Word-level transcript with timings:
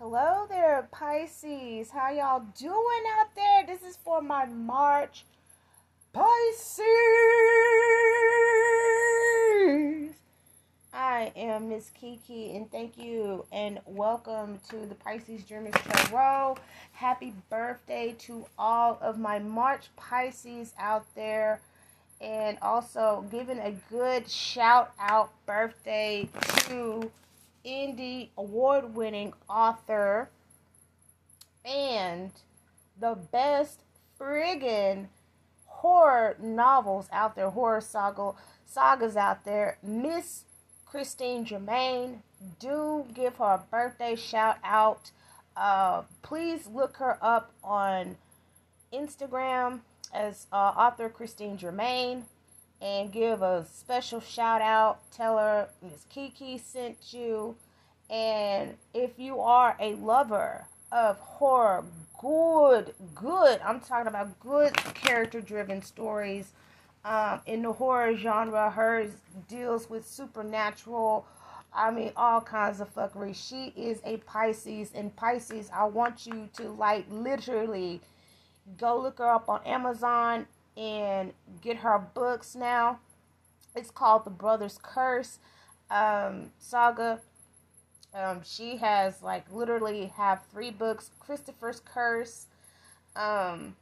Hello 0.00 0.46
there, 0.48 0.88
Pisces. 0.92 1.90
How 1.90 2.12
y'all 2.12 2.44
doing 2.56 3.02
out 3.18 3.34
there? 3.34 3.66
This 3.66 3.82
is 3.82 3.96
for 3.96 4.22
my 4.22 4.46
March 4.46 5.24
Pisces. 6.12 6.84
I 10.92 11.32
am 11.34 11.70
Miss 11.70 11.90
Kiki, 11.90 12.54
and 12.54 12.70
thank 12.70 12.96
you 12.96 13.44
and 13.50 13.80
welcome 13.86 14.60
to 14.70 14.86
the 14.86 14.94
Pisces 14.94 15.42
Dreamers 15.42 15.74
Tarot. 15.74 16.58
Happy 16.92 17.34
birthday 17.50 18.14
to 18.20 18.46
all 18.56 19.00
of 19.02 19.18
my 19.18 19.40
March 19.40 19.88
Pisces 19.96 20.74
out 20.78 21.06
there, 21.16 21.60
and 22.20 22.56
also 22.62 23.24
giving 23.32 23.58
a 23.58 23.72
good 23.90 24.30
shout 24.30 24.92
out 25.00 25.32
birthday 25.44 26.28
to 26.68 27.10
Indie 27.64 28.30
award 28.36 28.94
winning 28.94 29.32
author 29.48 30.30
and 31.64 32.32
the 32.98 33.14
best 33.14 33.80
friggin' 34.18 35.08
horror 35.66 36.36
novels 36.40 37.08
out 37.12 37.36
there, 37.36 37.50
horror 37.50 37.80
saga 37.80 38.32
sagas 38.64 39.16
out 39.16 39.44
there, 39.44 39.78
Miss 39.82 40.44
Christine 40.86 41.44
Germain. 41.44 42.22
Do 42.58 43.06
give 43.14 43.36
her 43.36 43.44
a 43.44 43.64
birthday 43.70 44.16
shout 44.16 44.56
out. 44.64 45.10
Uh, 45.56 46.02
please 46.22 46.66
look 46.66 46.96
her 46.96 47.18
up 47.20 47.52
on 47.62 48.16
Instagram 48.92 49.80
as 50.14 50.46
uh, 50.52 50.56
author 50.56 51.08
Christine 51.08 51.56
Germain 51.56 52.24
and 52.80 53.12
give 53.12 53.42
a 53.42 53.66
special 53.72 54.20
shout 54.20 54.62
out. 54.62 55.00
Tell 55.10 55.38
her 55.38 55.68
Miss 55.82 56.04
Kiki 56.08 56.58
sent 56.58 57.12
you. 57.12 57.56
And 58.10 58.76
if 58.94 59.18
you 59.18 59.40
are 59.40 59.76
a 59.80 59.94
lover 59.94 60.66
of 60.90 61.18
horror, 61.18 61.84
good, 62.18 62.94
good, 63.14 63.60
I'm 63.64 63.80
talking 63.80 64.06
about 64.06 64.38
good 64.40 64.74
character 64.94 65.40
driven 65.40 65.82
stories 65.82 66.52
um, 67.04 67.40
in 67.46 67.62
the 67.62 67.72
horror 67.72 68.16
genre. 68.16 68.70
Hers 68.70 69.10
deals 69.48 69.90
with 69.90 70.06
supernatural. 70.06 71.26
I 71.74 71.90
mean, 71.90 72.12
all 72.16 72.40
kinds 72.40 72.80
of 72.80 72.94
fuckery. 72.94 73.34
She 73.34 73.72
is 73.78 74.00
a 74.04 74.16
Pisces, 74.18 74.90
and 74.94 75.14
Pisces, 75.14 75.70
I 75.72 75.84
want 75.84 76.26
you 76.26 76.48
to 76.54 76.70
like 76.70 77.04
literally 77.10 78.00
go 78.78 79.00
look 79.00 79.18
her 79.18 79.28
up 79.28 79.48
on 79.48 79.62
Amazon 79.64 80.46
and 80.78 81.32
get 81.60 81.78
her 81.78 81.98
books 82.14 82.54
now. 82.54 83.00
It's 83.74 83.90
called 83.90 84.24
The 84.24 84.30
Brothers 84.30 84.78
Curse 84.80 85.38
um, 85.90 86.52
Saga. 86.58 87.20
Um, 88.14 88.40
she 88.44 88.76
has 88.76 89.22
like 89.22 89.44
literally 89.52 90.06
have 90.16 90.42
three 90.50 90.70
books. 90.70 91.10
Christopher's 91.20 91.80
Curse. 91.80 92.46
Um, 93.14 93.76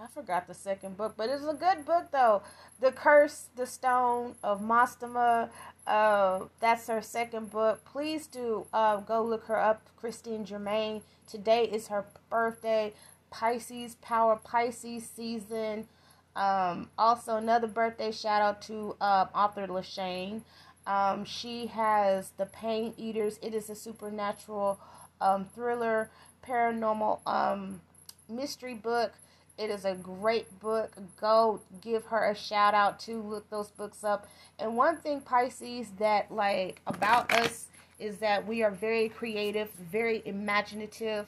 I 0.00 0.06
forgot 0.06 0.46
the 0.46 0.54
second 0.54 0.96
book, 0.96 1.14
but 1.16 1.28
it's 1.28 1.44
a 1.44 1.54
good 1.54 1.84
book 1.84 2.10
though. 2.12 2.42
The 2.80 2.92
Curse, 2.92 3.46
the 3.56 3.66
Stone 3.66 4.36
of 4.44 4.60
Mastema. 4.60 5.50
Uh, 5.86 6.44
that's 6.60 6.86
her 6.86 7.02
second 7.02 7.50
book. 7.50 7.84
Please 7.84 8.26
do 8.26 8.66
uh, 8.72 8.98
go 8.98 9.22
look 9.22 9.44
her 9.44 9.58
up, 9.58 9.82
Christine 9.96 10.44
Germain. 10.44 11.02
Today 11.26 11.64
is 11.64 11.88
her 11.88 12.04
birthday. 12.30 12.92
Pisces 13.30 13.96
Power 13.96 14.36
Pisces 14.42 15.08
season. 15.08 15.86
Um, 16.36 16.90
also, 16.96 17.36
another 17.36 17.66
birthday 17.66 18.12
shout 18.12 18.42
out 18.42 18.62
to 18.62 18.96
uh, 19.00 19.26
author 19.34 19.66
Lashane. 19.66 20.42
Um, 20.86 21.24
she 21.24 21.66
has 21.66 22.30
The 22.36 22.46
Pain 22.46 22.94
Eaters. 22.96 23.38
It 23.42 23.54
is 23.54 23.68
a 23.68 23.74
supernatural 23.74 24.78
um, 25.20 25.46
thriller, 25.54 26.10
paranormal 26.46 27.20
um, 27.26 27.80
mystery 28.28 28.74
book. 28.74 29.12
It 29.58 29.70
is 29.70 29.84
a 29.84 29.94
great 29.94 30.60
book. 30.60 30.92
Go 31.20 31.60
give 31.80 32.04
her 32.06 32.30
a 32.30 32.34
shout 32.34 32.74
out 32.74 33.00
to 33.00 33.20
look 33.20 33.50
those 33.50 33.68
books 33.68 34.04
up. 34.04 34.28
And 34.58 34.76
one 34.76 34.98
thing, 34.98 35.20
Pisces, 35.20 35.88
that 35.98 36.30
like 36.30 36.80
about 36.86 37.32
us 37.32 37.66
is 37.98 38.18
that 38.18 38.46
we 38.46 38.62
are 38.62 38.70
very 38.70 39.08
creative, 39.08 39.70
very 39.72 40.22
imaginative 40.24 41.26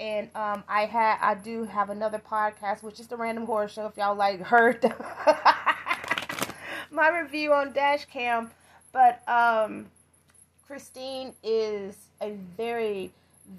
and 0.00 0.30
um, 0.34 0.64
I 0.66 0.86
had 0.86 1.18
I 1.20 1.34
do 1.34 1.64
have 1.64 1.90
another 1.90 2.18
podcast, 2.18 2.82
which 2.82 2.98
is 2.98 3.06
the 3.06 3.16
Random 3.16 3.44
Horror 3.44 3.68
Show. 3.68 3.86
If 3.86 3.98
y'all 3.98 4.16
like 4.16 4.40
heard 4.40 4.82
my 6.90 7.10
review 7.20 7.52
on 7.52 7.74
Dashcam, 7.74 8.50
but 8.92 9.20
um, 9.28 9.86
Christine 10.66 11.34
is 11.44 11.94
a 12.22 12.32
very, 12.56 13.12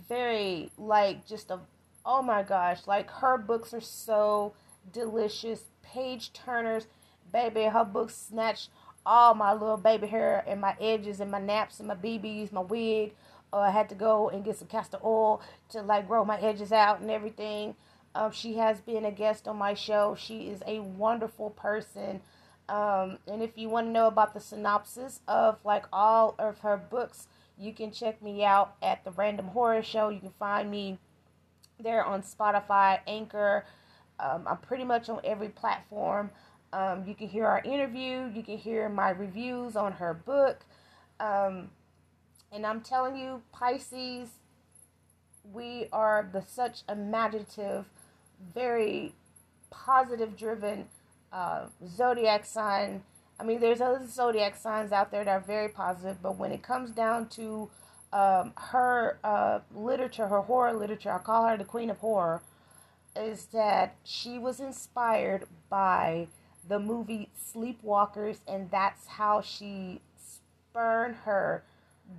very 0.09 0.71
like 0.79 1.27
just 1.27 1.51
a 1.51 1.59
oh 2.05 2.23
my 2.23 2.41
gosh, 2.41 2.87
like 2.87 3.09
her 3.11 3.37
books 3.37 3.71
are 3.71 3.79
so 3.79 4.53
delicious, 4.91 5.65
page 5.83 6.33
turners, 6.33 6.87
baby. 7.31 7.65
Her 7.65 7.85
books 7.85 8.15
snatch 8.15 8.69
all 9.05 9.35
my 9.35 9.53
little 9.53 9.77
baby 9.77 10.07
hair 10.07 10.43
and 10.47 10.59
my 10.59 10.75
edges 10.81 11.19
and 11.19 11.29
my 11.29 11.39
naps 11.39 11.79
and 11.79 11.87
my 11.87 11.95
BBs, 11.95 12.51
my 12.51 12.61
wig 12.61 13.13
uh, 13.53 13.59
I 13.59 13.71
had 13.71 13.89
to 13.89 13.95
go 13.95 14.29
and 14.29 14.43
get 14.43 14.57
some 14.57 14.67
castor 14.67 14.99
oil 15.03 15.41
to 15.69 15.81
like 15.81 16.07
grow 16.07 16.23
my 16.25 16.39
edges 16.39 16.71
out 16.71 17.01
and 17.01 17.11
everything. 17.11 17.75
Um, 18.13 18.31
she 18.31 18.55
has 18.57 18.81
been 18.81 19.05
a 19.05 19.11
guest 19.11 19.47
on 19.47 19.57
my 19.57 19.73
show. 19.73 20.15
She 20.17 20.49
is 20.49 20.61
a 20.67 20.79
wonderful 20.79 21.51
person. 21.51 22.21
Um, 22.67 23.17
and 23.27 23.41
if 23.41 23.57
you 23.57 23.69
want 23.69 23.87
to 23.87 23.91
know 23.91 24.07
about 24.07 24.33
the 24.33 24.39
synopsis 24.39 25.19
of 25.27 25.59
like 25.63 25.85
all 25.91 26.35
of 26.39 26.59
her 26.59 26.77
books, 26.77 27.27
you 27.57 27.73
can 27.73 27.91
check 27.91 28.21
me 28.21 28.43
out 28.43 28.75
at 28.81 29.03
the 29.03 29.11
Random 29.11 29.47
Horror 29.47 29.83
Show. 29.83 30.09
You 30.09 30.19
can 30.19 30.33
find 30.39 30.69
me 30.69 30.97
there 31.79 32.03
on 32.03 32.21
Spotify, 32.21 32.99
Anchor. 33.07 33.65
Um, 34.19 34.45
I'm 34.47 34.57
pretty 34.57 34.83
much 34.83 35.09
on 35.09 35.19
every 35.23 35.49
platform. 35.49 36.31
Um, 36.73 37.03
you 37.05 37.15
can 37.15 37.27
hear 37.27 37.45
our 37.45 37.61
interview. 37.61 38.31
You 38.33 38.43
can 38.43 38.57
hear 38.57 38.87
my 38.87 39.09
reviews 39.09 39.75
on 39.75 39.93
her 39.93 40.13
book. 40.13 40.59
Um, 41.19 41.69
and 42.51 42.65
I'm 42.65 42.81
telling 42.81 43.15
you, 43.15 43.41
Pisces, 43.51 44.29
we 45.53 45.87
are 45.91 46.29
the 46.31 46.41
such 46.41 46.83
imaginative, 46.89 47.85
very 48.53 49.13
positive 49.69 50.37
driven 50.37 50.87
uh, 51.31 51.67
zodiac 51.87 52.45
sign. 52.45 53.03
I 53.39 53.43
mean, 53.43 53.59
there's 53.59 53.81
other 53.81 54.05
zodiac 54.05 54.55
signs 54.55 54.91
out 54.91 55.11
there 55.11 55.23
that 55.23 55.31
are 55.31 55.39
very 55.39 55.69
positive, 55.69 56.17
but 56.21 56.37
when 56.37 56.51
it 56.51 56.61
comes 56.61 56.91
down 56.91 57.29
to 57.29 57.69
um, 58.11 58.53
her 58.57 59.17
uh, 59.23 59.59
literature, 59.73 60.27
her 60.27 60.41
horror 60.41 60.73
literature, 60.73 61.11
I 61.11 61.19
call 61.19 61.47
her 61.47 61.57
the 61.57 61.63
queen 61.63 61.89
of 61.89 61.99
horror, 61.99 62.41
is 63.15 63.45
that 63.45 63.95
she 64.03 64.37
was 64.37 64.59
inspired 64.59 65.45
by 65.69 66.27
the 66.67 66.79
movie 66.79 67.29
Sleepwalkers, 67.39 68.39
and 68.47 68.69
that's 68.69 69.07
how 69.07 69.41
she 69.41 70.01
spurned 70.17 71.15
her 71.23 71.63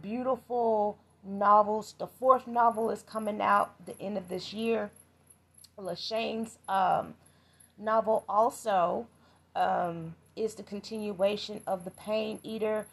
beautiful 0.00 0.98
novels. 1.24 1.94
The 1.98 2.06
fourth 2.06 2.46
novel 2.46 2.90
is 2.90 3.02
coming 3.02 3.40
out 3.40 3.84
the 3.86 3.98
end 4.00 4.16
of 4.16 4.28
this 4.28 4.52
year. 4.52 4.90
Lashane's 5.76 6.58
um, 6.68 7.14
novel 7.78 8.24
also 8.28 9.06
um, 9.54 10.14
is 10.36 10.54
the 10.54 10.62
continuation 10.62 11.60
of 11.66 11.84
The 11.84 11.90
Pain 11.92 12.38
Eater. 12.42 12.86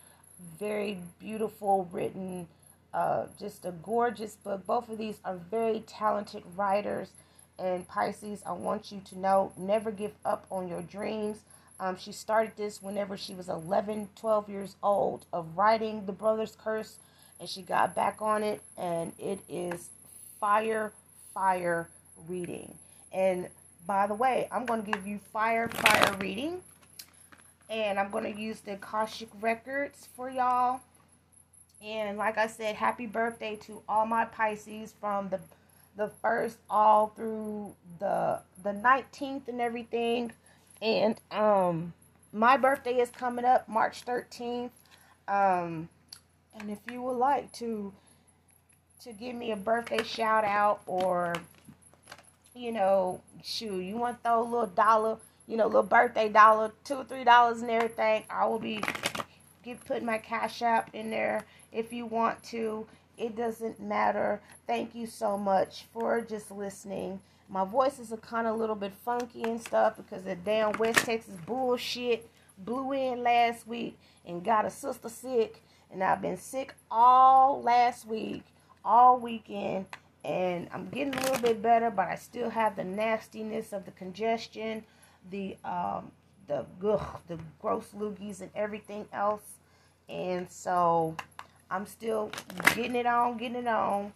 Very 0.58 1.00
beautiful 1.20 1.90
written, 1.92 2.48
uh, 2.94 3.26
just 3.38 3.66
a 3.66 3.72
gorgeous 3.72 4.36
book. 4.36 4.66
Both 4.66 4.90
of 4.90 4.98
these 4.98 5.20
are 5.26 5.36
very 5.36 5.82
talented 5.82 6.44
writers. 6.56 7.12
And 7.58 7.86
Pisces, 7.88 8.42
I 8.46 8.54
want 8.54 8.92
you 8.92 9.02
to 9.10 9.20
know 9.20 9.52
never 9.58 9.92
give 9.92 10.14
up 10.24 10.46
on 10.50 10.70
your 10.70 10.82
dreams. 10.82 11.40
Um, 11.80 11.98
she 11.98 12.12
started 12.12 12.54
this 12.58 12.82
whenever 12.82 13.16
she 13.16 13.34
was 13.34 13.48
11, 13.48 14.10
12 14.16 14.50
years 14.50 14.76
old 14.84 15.26
of 15.32 15.58
writing 15.58 16.06
The 16.06 16.12
Brothers 16.12 16.58
Curse, 16.62 16.98
and 17.40 17.48
she 17.48 17.62
got 17.62 17.96
back 17.96 18.22
on 18.22 18.44
it, 18.44 18.62
and 18.78 19.14
it 19.18 19.40
is 19.48 19.90
fire, 20.40 20.92
fire 21.34 21.88
reading. 22.28 22.74
And 23.14 23.48
by 23.88 24.08
the 24.08 24.14
way, 24.14 24.48
I'm 24.52 24.66
going 24.66 24.84
to 24.84 24.92
give 24.92 25.08
you 25.08 25.20
fire, 25.32 25.70
fire 25.70 26.16
reading, 26.20 26.62
and 27.70 27.98
I'm 27.98 28.12
going 28.12 28.26
to 28.26 28.40
use 28.40 28.60
the 28.60 28.74
Akashic 28.74 29.30
Records 29.40 30.10
for 30.16 30.30
y'all. 30.30 30.82
And 31.84 32.18
like 32.18 32.38
I 32.38 32.48
said, 32.48 32.76
happy 32.76 33.06
birthday 33.06 33.56
to 33.64 33.82
all 33.88 34.06
my 34.06 34.26
Pisces 34.26 34.94
from 35.00 35.30
the 35.30 35.40
the 35.98 36.10
first 36.22 36.58
all 36.70 37.08
through 37.16 37.76
the 38.00 38.40
the 38.64 38.72
19th 38.72 39.48
and 39.48 39.60
everything. 39.62 40.32
And 40.82 41.20
um 41.32 41.94
my 42.32 42.58
birthday 42.58 43.00
is 43.00 43.10
coming 43.10 43.46
up 43.46 43.68
March 43.68 44.06
13th. 44.06 44.72
Um 45.28 45.90
and 46.60 46.70
if 46.70 46.80
you 46.92 47.02
would 47.02 47.18
like 47.18 47.52
to 47.54 47.94
to 49.04 49.14
give 49.14 49.36
me 49.36 49.52
a 49.52 49.56
birthday 49.56 50.04
shout 50.04 50.44
out 50.44 50.82
or 50.86 51.36
you 52.56 52.72
know, 52.72 53.22
shoot, 53.44 53.82
you 53.82 53.96
want 53.96 54.18
to 54.18 54.30
throw 54.30 54.42
a 54.42 54.44
little 54.44 54.68
dollar, 54.68 55.18
you 55.48 55.56
know, 55.56 55.66
little 55.66 55.84
birthday 55.84 56.28
dollar, 56.28 56.72
two 56.84 56.96
or 56.96 57.04
three 57.06 57.24
dollars 57.24 57.62
and 57.62 57.72
everything, 57.72 58.24
I 58.30 58.46
will 58.46 58.60
be 58.60 58.82
get 59.64 59.84
put 59.86 60.04
my 60.04 60.18
cash 60.18 60.62
app 60.62 60.90
in 60.94 61.10
there 61.10 61.46
if 61.72 61.94
you 61.94 62.06
want 62.06 62.42
to. 62.44 62.86
It 63.20 63.36
doesn't 63.36 63.82
matter. 63.82 64.42
Thank 64.66 64.96
you 64.96 65.06
so 65.06 65.38
much 65.38 65.86
for 65.92 66.22
just 66.22 66.52
listening. 66.52 67.20
My 67.50 67.66
voice 67.66 68.00
is 68.00 68.14
a 68.14 68.18
kind 68.18 68.48
of 68.48 68.58
little 68.58 68.76
bit 68.76 68.94
funky 69.04 69.44
and 69.44 69.62
stuff 69.62 69.98
because 69.98 70.24
the 70.24 70.36
damn 70.36 70.72
West 70.78 71.00
Texas 71.00 71.36
bullshit 71.46 72.30
blew 72.60 72.94
in 72.94 73.22
last 73.22 73.68
week 73.68 74.00
and 74.26 74.44
got 74.44 74.66
a 74.66 74.70
sister 74.70 75.10
sick. 75.10 75.62
And 75.92 76.02
I've 76.02 76.22
been 76.22 76.38
sick 76.38 76.74
all 76.90 77.62
last 77.62 78.08
week, 78.08 78.44
all 78.86 79.20
weekend, 79.20 79.88
and 80.24 80.70
I'm 80.72 80.88
getting 80.90 81.16
a 81.16 81.22
little 81.22 81.42
bit 81.42 81.62
better, 81.62 81.90
but 81.90 82.08
I 82.08 82.16
still 82.16 82.50
have 82.50 82.76
the 82.78 82.84
nastiness 82.84 83.74
of 83.74 83.84
the 83.86 83.92
congestion, 83.92 84.84
the 85.30 85.58
um, 85.66 86.12
the 86.48 86.66
ugh, 86.86 87.20
the 87.28 87.40
gross 87.60 87.88
loogies 87.98 88.42
and 88.42 88.52
everything 88.56 89.08
else. 89.12 89.44
And 90.08 90.50
so 90.50 91.16
I'm 91.72 91.86
still 91.86 92.32
getting 92.76 92.96
it 92.96 93.06
on, 93.06 93.38
getting 93.38 93.58
it 93.58 93.68
on. 93.68 94.14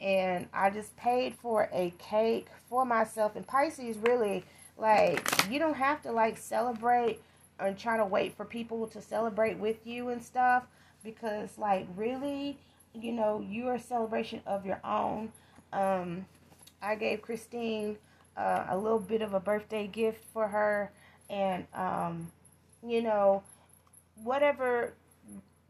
And 0.00 0.48
I 0.52 0.70
just 0.70 0.96
paid 0.96 1.34
for 1.34 1.68
a 1.72 1.92
cake 1.98 2.48
for 2.68 2.84
myself. 2.84 3.36
And 3.36 3.46
Pisces 3.46 3.96
really 3.98 4.44
like 4.76 5.28
you 5.50 5.58
don't 5.58 5.74
have 5.76 6.02
to 6.02 6.12
like 6.12 6.36
celebrate 6.38 7.20
and 7.58 7.78
try 7.78 7.96
to 7.96 8.04
wait 8.04 8.36
for 8.36 8.44
people 8.44 8.86
to 8.88 9.00
celebrate 9.00 9.58
with 9.58 9.86
you 9.86 10.08
and 10.08 10.22
stuff 10.22 10.64
because 11.04 11.56
like 11.58 11.86
really 11.96 12.58
you 12.94 13.12
know 13.12 13.44
you're 13.48 13.74
a 13.74 13.80
celebration 13.80 14.40
of 14.46 14.66
your 14.66 14.80
own 14.84 15.32
um, 15.72 16.24
i 16.82 16.94
gave 16.94 17.22
christine 17.22 17.96
uh, 18.36 18.64
a 18.70 18.76
little 18.76 18.98
bit 18.98 19.22
of 19.22 19.34
a 19.34 19.40
birthday 19.40 19.86
gift 19.86 20.24
for 20.32 20.48
her 20.48 20.90
and 21.30 21.66
um, 21.74 22.30
you 22.86 23.02
know 23.02 23.42
whatever 24.22 24.92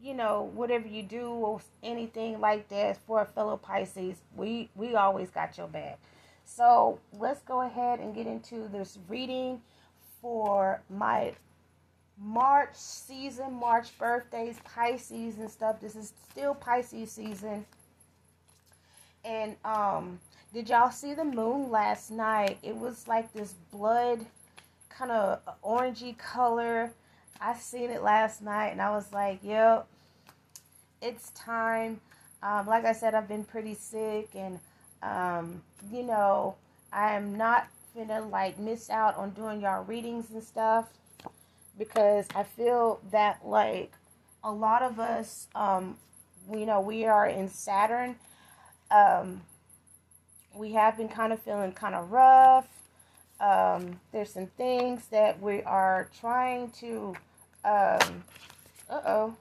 you 0.03 0.13
know 0.13 0.51
whatever 0.53 0.87
you 0.87 1.01
do 1.01 1.29
or 1.29 1.61
anything 1.81 2.39
like 2.41 2.67
that 2.67 2.97
for 3.07 3.21
a 3.21 3.25
fellow 3.25 3.55
pisces 3.55 4.17
we 4.35 4.69
we 4.75 4.95
always 4.95 5.29
got 5.29 5.57
your 5.57 5.67
back. 5.67 5.97
So 6.43 6.99
let's 7.17 7.41
go 7.41 7.61
ahead 7.61 7.99
and 7.99 8.13
get 8.13 8.27
into 8.27 8.67
this 8.67 8.99
reading 9.07 9.61
for 10.21 10.81
my 10.89 11.33
march 12.17 12.75
season 12.75 13.53
march 13.53 13.97
birthdays 13.97 14.59
pisces 14.65 15.37
and 15.37 15.49
stuff. 15.49 15.79
This 15.79 15.95
is 15.95 16.13
still 16.29 16.53
pisces 16.53 17.11
season. 17.11 17.65
And 19.23 19.55
um 19.63 20.19
did 20.53 20.69
y'all 20.69 20.91
see 20.91 21.13
the 21.13 21.23
moon 21.23 21.71
last 21.71 22.11
night? 22.11 22.59
It 22.61 22.75
was 22.75 23.07
like 23.07 23.31
this 23.31 23.55
blood 23.71 24.25
kind 24.89 25.11
of 25.11 25.39
orangey 25.63 26.17
color. 26.17 26.91
I 27.41 27.55
seen 27.55 27.89
it 27.89 28.03
last 28.03 28.41
night 28.41 28.67
and 28.69 28.81
I 28.81 28.91
was 28.91 29.11
like, 29.11 29.39
yep, 29.41 29.87
it's 31.03 31.29
time. 31.31 32.01
Um, 32.41 32.67
like 32.67 32.85
I 32.85 32.93
said, 32.93 33.13
I've 33.13 33.27
been 33.27 33.43
pretty 33.43 33.75
sick 33.75 34.29
and, 34.35 34.59
um, 35.01 35.61
you 35.91 36.03
know, 36.03 36.55
I 36.91 37.13
am 37.15 37.37
not 37.37 37.67
gonna 37.95 38.21
like 38.27 38.57
miss 38.59 38.89
out 38.89 39.17
on 39.17 39.31
doing 39.31 39.61
y'all 39.61 39.83
readings 39.83 40.31
and 40.31 40.43
stuff 40.43 40.89
because 41.77 42.27
I 42.35 42.43
feel 42.43 42.99
that 43.11 43.45
like 43.45 43.91
a 44.43 44.51
lot 44.51 44.81
of 44.81 44.99
us, 44.99 45.47
um, 45.55 45.97
you 46.51 46.65
know, 46.65 46.81
we 46.81 47.05
are 47.05 47.27
in 47.27 47.49
Saturn. 47.49 48.15
Um, 48.91 49.41
we 50.55 50.73
have 50.73 50.97
been 50.97 51.09
kind 51.09 51.33
of 51.33 51.41
feeling 51.41 51.71
kind 51.73 51.95
of 51.95 52.11
rough 52.11 52.67
um, 53.43 53.99
there's 54.11 54.31
some 54.31 54.47
things 54.47 55.07
that 55.07 55.41
we 55.41 55.63
are 55.63 56.09
trying 56.19 56.71
to, 56.79 57.15
um, 57.65 58.23
uh 58.89 59.01
oh, 59.05 59.35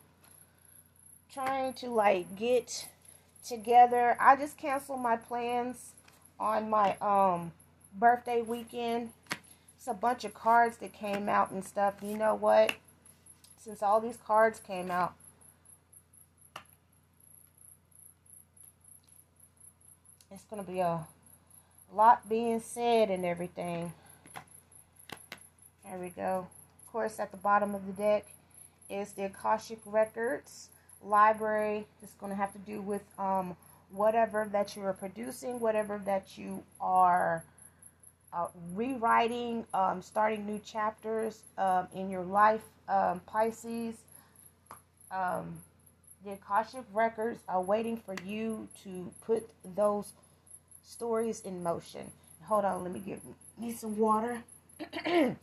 trying 1.32 1.73
to 1.73 1.88
like 1.88 2.37
get 2.37 2.88
together. 3.46 4.17
I 4.20 4.37
just 4.37 4.58
canceled 4.58 5.00
my 5.00 5.17
plans 5.17 5.93
on 6.38 6.69
my 6.69 6.96
um 6.99 7.52
birthday 7.99 8.43
weekend. 8.43 9.11
It's 9.76 9.88
a 9.88 9.94
bunch 9.94 10.25
of 10.25 10.34
cards 10.34 10.76
that 10.79 10.93
came 10.93 11.29
out 11.29 11.50
and 11.50 11.64
stuff. 11.64 11.94
You 12.02 12.17
know 12.17 12.34
what? 12.34 12.75
Since 13.58 13.82
all 13.82 14.00
these 14.00 14.19
cards 14.26 14.61
came 14.61 14.90
out, 14.90 15.14
it's 20.31 20.44
gonna 20.44 20.62
be 20.62 20.81
a 20.81 21.06
lot 21.93 22.28
being 22.28 22.61
said 22.61 23.11
and 23.11 23.25
everything. 23.25 23.93
There 25.85 25.99
we 25.99 26.11
go. 26.11 26.46
Of 26.81 26.93
course, 26.93 27.19
at 27.19 27.31
the 27.31 27.37
bottom 27.37 27.75
of 27.75 27.87
the 27.87 27.93
deck 27.93 28.26
is 28.90 29.12
the 29.12 29.25
Akashic 29.25 29.78
Records 29.85 30.69
library. 31.04 31.87
It's 32.02 32.14
going 32.14 32.31
to 32.31 32.37
have 32.37 32.52
to 32.52 32.58
do 32.58 32.81
with 32.81 33.02
um, 33.19 33.56
whatever 33.90 34.49
that 34.52 34.76
you 34.76 34.82
are 34.82 34.93
producing, 34.93 35.60
whatever 35.60 36.00
that 36.04 36.37
you 36.37 36.62
are 36.81 37.44
uh, 38.32 38.46
rewriting, 38.75 39.66
um, 39.75 40.00
starting 40.00 40.46
new 40.46 40.58
chapters 40.60 41.43
um, 41.58 41.87
in 41.94 42.08
your 42.10 42.25
life, 42.25 42.62
um, 42.88 43.20
Pisces. 43.26 43.94
Um, 45.10 45.58
the 46.25 46.32
Akashic 46.32 46.84
Records 46.93 47.40
are 47.49 47.60
waiting 47.60 47.96
for 47.96 48.14
you 48.25 48.69
to 48.84 49.12
put 49.26 49.49
those 49.75 50.12
stories 50.84 51.40
in 51.40 51.62
motion. 51.62 52.10
Hold 52.44 52.64
on, 52.64 52.82
let 52.84 52.93
me 52.93 53.00
get 53.00 53.20
me 53.58 53.72
some 53.72 53.96
water. 53.96 54.43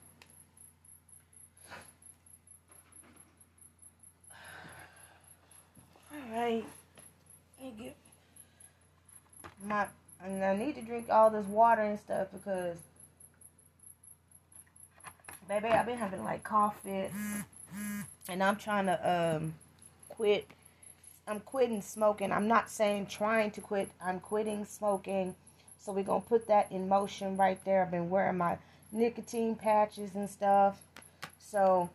All 6.29 6.35
right. 6.35 6.65
Let 7.61 7.79
me 7.79 7.93
my 9.65 9.87
and 10.23 10.43
I 10.43 10.55
need 10.55 10.75
to 10.75 10.81
drink 10.81 11.07
all 11.09 11.29
this 11.29 11.45
water 11.47 11.81
and 11.81 11.99
stuff 11.99 12.27
because 12.31 12.77
baby 15.47 15.67
I've 15.67 15.85
been 15.85 15.97
having 15.97 16.23
like 16.23 16.43
cough 16.43 16.81
fits 16.83 17.13
and 18.27 18.43
I'm 18.43 18.55
trying 18.57 18.85
to 18.85 19.37
um 19.37 19.55
quit 20.09 20.47
I'm 21.29 21.39
quitting 21.41 21.83
smoking. 21.83 22.31
I'm 22.31 22.47
not 22.47 22.71
saying 22.71 23.05
trying 23.05 23.51
to 23.51 23.61
quit. 23.61 23.91
I'm 24.03 24.19
quitting 24.19 24.65
smoking. 24.65 25.35
So 25.77 25.91
we're 25.91 26.03
going 26.03 26.23
to 26.23 26.27
put 26.27 26.47
that 26.47 26.71
in 26.71 26.89
motion 26.89 27.37
right 27.37 27.63
there. 27.65 27.83
I've 27.83 27.91
been 27.91 28.09
wearing 28.09 28.37
my 28.37 28.57
nicotine 28.91 29.55
patches 29.55 30.15
and 30.15 30.27
stuff. 30.27 30.81
So 31.37 31.91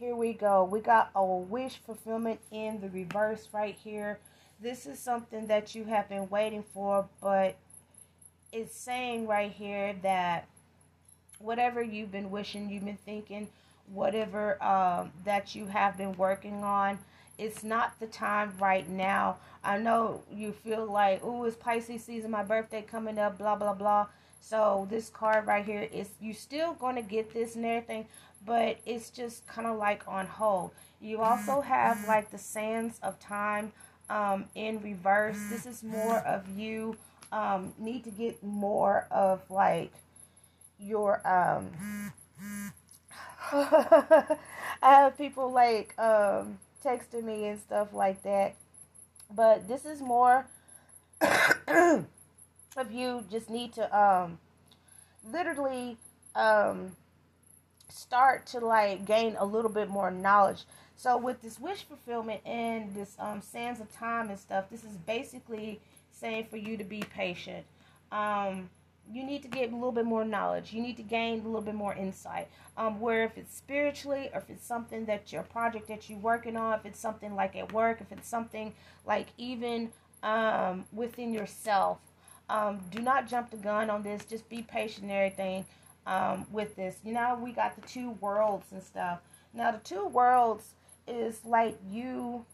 here 0.00 0.16
we 0.16 0.32
go. 0.32 0.64
We 0.64 0.80
got 0.80 1.10
a 1.14 1.22
wish 1.22 1.76
fulfillment 1.84 2.40
in 2.50 2.80
the 2.80 2.88
reverse 2.88 3.48
right 3.52 3.76
here. 3.84 4.18
This 4.58 4.86
is 4.86 4.98
something 4.98 5.46
that 5.48 5.74
you 5.74 5.84
have 5.84 6.08
been 6.08 6.26
waiting 6.30 6.64
for, 6.72 7.06
but 7.20 7.56
it's 8.50 8.74
saying 8.74 9.26
right 9.26 9.52
here 9.52 9.94
that 10.02 10.48
whatever 11.38 11.82
you've 11.82 12.10
been 12.10 12.30
wishing, 12.30 12.70
you've 12.70 12.86
been 12.86 12.98
thinking, 13.04 13.48
whatever 13.92 14.62
um, 14.64 15.12
that 15.26 15.54
you 15.54 15.66
have 15.66 15.98
been 15.98 16.16
working 16.16 16.64
on, 16.64 16.98
it's 17.36 17.62
not 17.62 17.92
the 18.00 18.06
time 18.06 18.54
right 18.58 18.88
now. 18.88 19.36
I 19.62 19.76
know 19.76 20.22
you 20.32 20.52
feel 20.52 20.86
like, 20.86 21.20
oh, 21.22 21.44
it's 21.44 21.56
Pisces 21.56 22.04
season, 22.04 22.30
my 22.30 22.42
birthday 22.42 22.80
coming 22.80 23.18
up, 23.18 23.36
blah, 23.36 23.56
blah, 23.56 23.74
blah. 23.74 24.06
So 24.40 24.86
this 24.90 25.10
card 25.10 25.46
right 25.46 25.64
here 25.64 25.86
is 25.92 26.08
you 26.20 26.32
still 26.32 26.74
to 26.96 27.02
get 27.02 27.32
this 27.34 27.56
and 27.56 27.66
everything, 27.66 28.06
but 28.44 28.78
it's 28.86 29.10
just 29.10 29.46
kind 29.46 29.66
of 29.66 29.76
like 29.78 30.06
on 30.08 30.26
hold. 30.26 30.72
You 31.00 31.20
also 31.20 31.60
have 31.60 32.06
like 32.06 32.30
the 32.30 32.38
sands 32.38 32.98
of 33.02 33.18
time 33.18 33.72
um, 34.08 34.46
in 34.54 34.80
reverse. 34.82 35.38
This 35.50 35.66
is 35.66 35.82
more 35.82 36.18
of 36.18 36.48
you 36.58 36.96
um, 37.32 37.72
need 37.78 38.04
to 38.04 38.10
get 38.10 38.42
more 38.42 39.06
of 39.10 39.42
like 39.50 39.92
your 40.78 41.20
um 41.26 41.70
I 43.52 44.36
have 44.82 45.18
people 45.18 45.50
like 45.50 45.98
um 45.98 46.58
texting 46.84 47.24
me 47.24 47.46
and 47.46 47.60
stuff 47.60 47.92
like 47.92 48.22
that. 48.22 48.54
But 49.34 49.68
this 49.68 49.84
is 49.84 50.00
more 50.00 50.46
of 51.20 52.90
you 52.90 53.24
just 53.30 53.50
need 53.50 53.72
to 53.74 53.98
um 53.98 54.38
literally 55.24 55.98
um 56.34 56.96
start 57.90 58.46
to 58.46 58.60
like 58.60 59.04
gain 59.04 59.36
a 59.38 59.44
little 59.44 59.70
bit 59.70 59.88
more 59.88 60.10
knowledge. 60.10 60.64
So 60.96 61.16
with 61.16 61.40
this 61.42 61.58
wish 61.58 61.84
fulfillment 61.84 62.40
and 62.44 62.94
this 62.94 63.16
um 63.18 63.40
sands 63.42 63.80
of 63.80 63.90
time 63.92 64.30
and 64.30 64.38
stuff, 64.38 64.70
this 64.70 64.84
is 64.84 64.96
basically 65.06 65.80
saying 66.12 66.46
for 66.50 66.56
you 66.56 66.76
to 66.76 66.84
be 66.84 67.00
patient. 67.00 67.64
Um 68.12 68.70
you 69.12 69.24
need 69.24 69.42
to 69.42 69.48
get 69.48 69.72
a 69.72 69.74
little 69.74 69.92
bit 69.92 70.04
more 70.04 70.24
knowledge. 70.24 70.72
You 70.72 70.80
need 70.80 70.96
to 70.98 71.02
gain 71.02 71.40
a 71.40 71.44
little 71.44 71.62
bit 71.62 71.74
more 71.74 71.94
insight. 71.94 72.48
Um, 72.76 73.00
where 73.00 73.24
if 73.24 73.36
it's 73.36 73.56
spiritually, 73.56 74.30
or 74.32 74.40
if 74.40 74.48
it's 74.48 74.64
something 74.64 75.04
that 75.06 75.32
your 75.32 75.42
project 75.42 75.88
that 75.88 76.08
you're 76.08 76.18
working 76.18 76.56
on, 76.56 76.78
if 76.78 76.86
it's 76.86 77.00
something 77.00 77.34
like 77.34 77.56
at 77.56 77.72
work, 77.72 78.00
if 78.00 78.12
it's 78.12 78.28
something 78.28 78.72
like 79.04 79.26
even 79.36 79.90
um, 80.22 80.84
within 80.92 81.34
yourself, 81.34 81.98
um, 82.48 82.80
do 82.90 83.00
not 83.00 83.28
jump 83.28 83.50
the 83.50 83.56
gun 83.56 83.90
on 83.90 84.02
this. 84.02 84.24
Just 84.24 84.48
be 84.48 84.62
patient 84.62 85.04
and 85.04 85.12
everything 85.12 85.64
um, 86.06 86.46
with 86.50 86.76
this. 86.76 86.96
You 87.04 87.12
know, 87.12 87.38
we 87.42 87.52
got 87.52 87.76
the 87.80 87.86
two 87.86 88.12
worlds 88.20 88.66
and 88.72 88.82
stuff. 88.82 89.20
Now, 89.52 89.72
the 89.72 89.78
two 89.78 90.06
worlds 90.06 90.74
is 91.06 91.44
like 91.44 91.78
you 91.88 92.44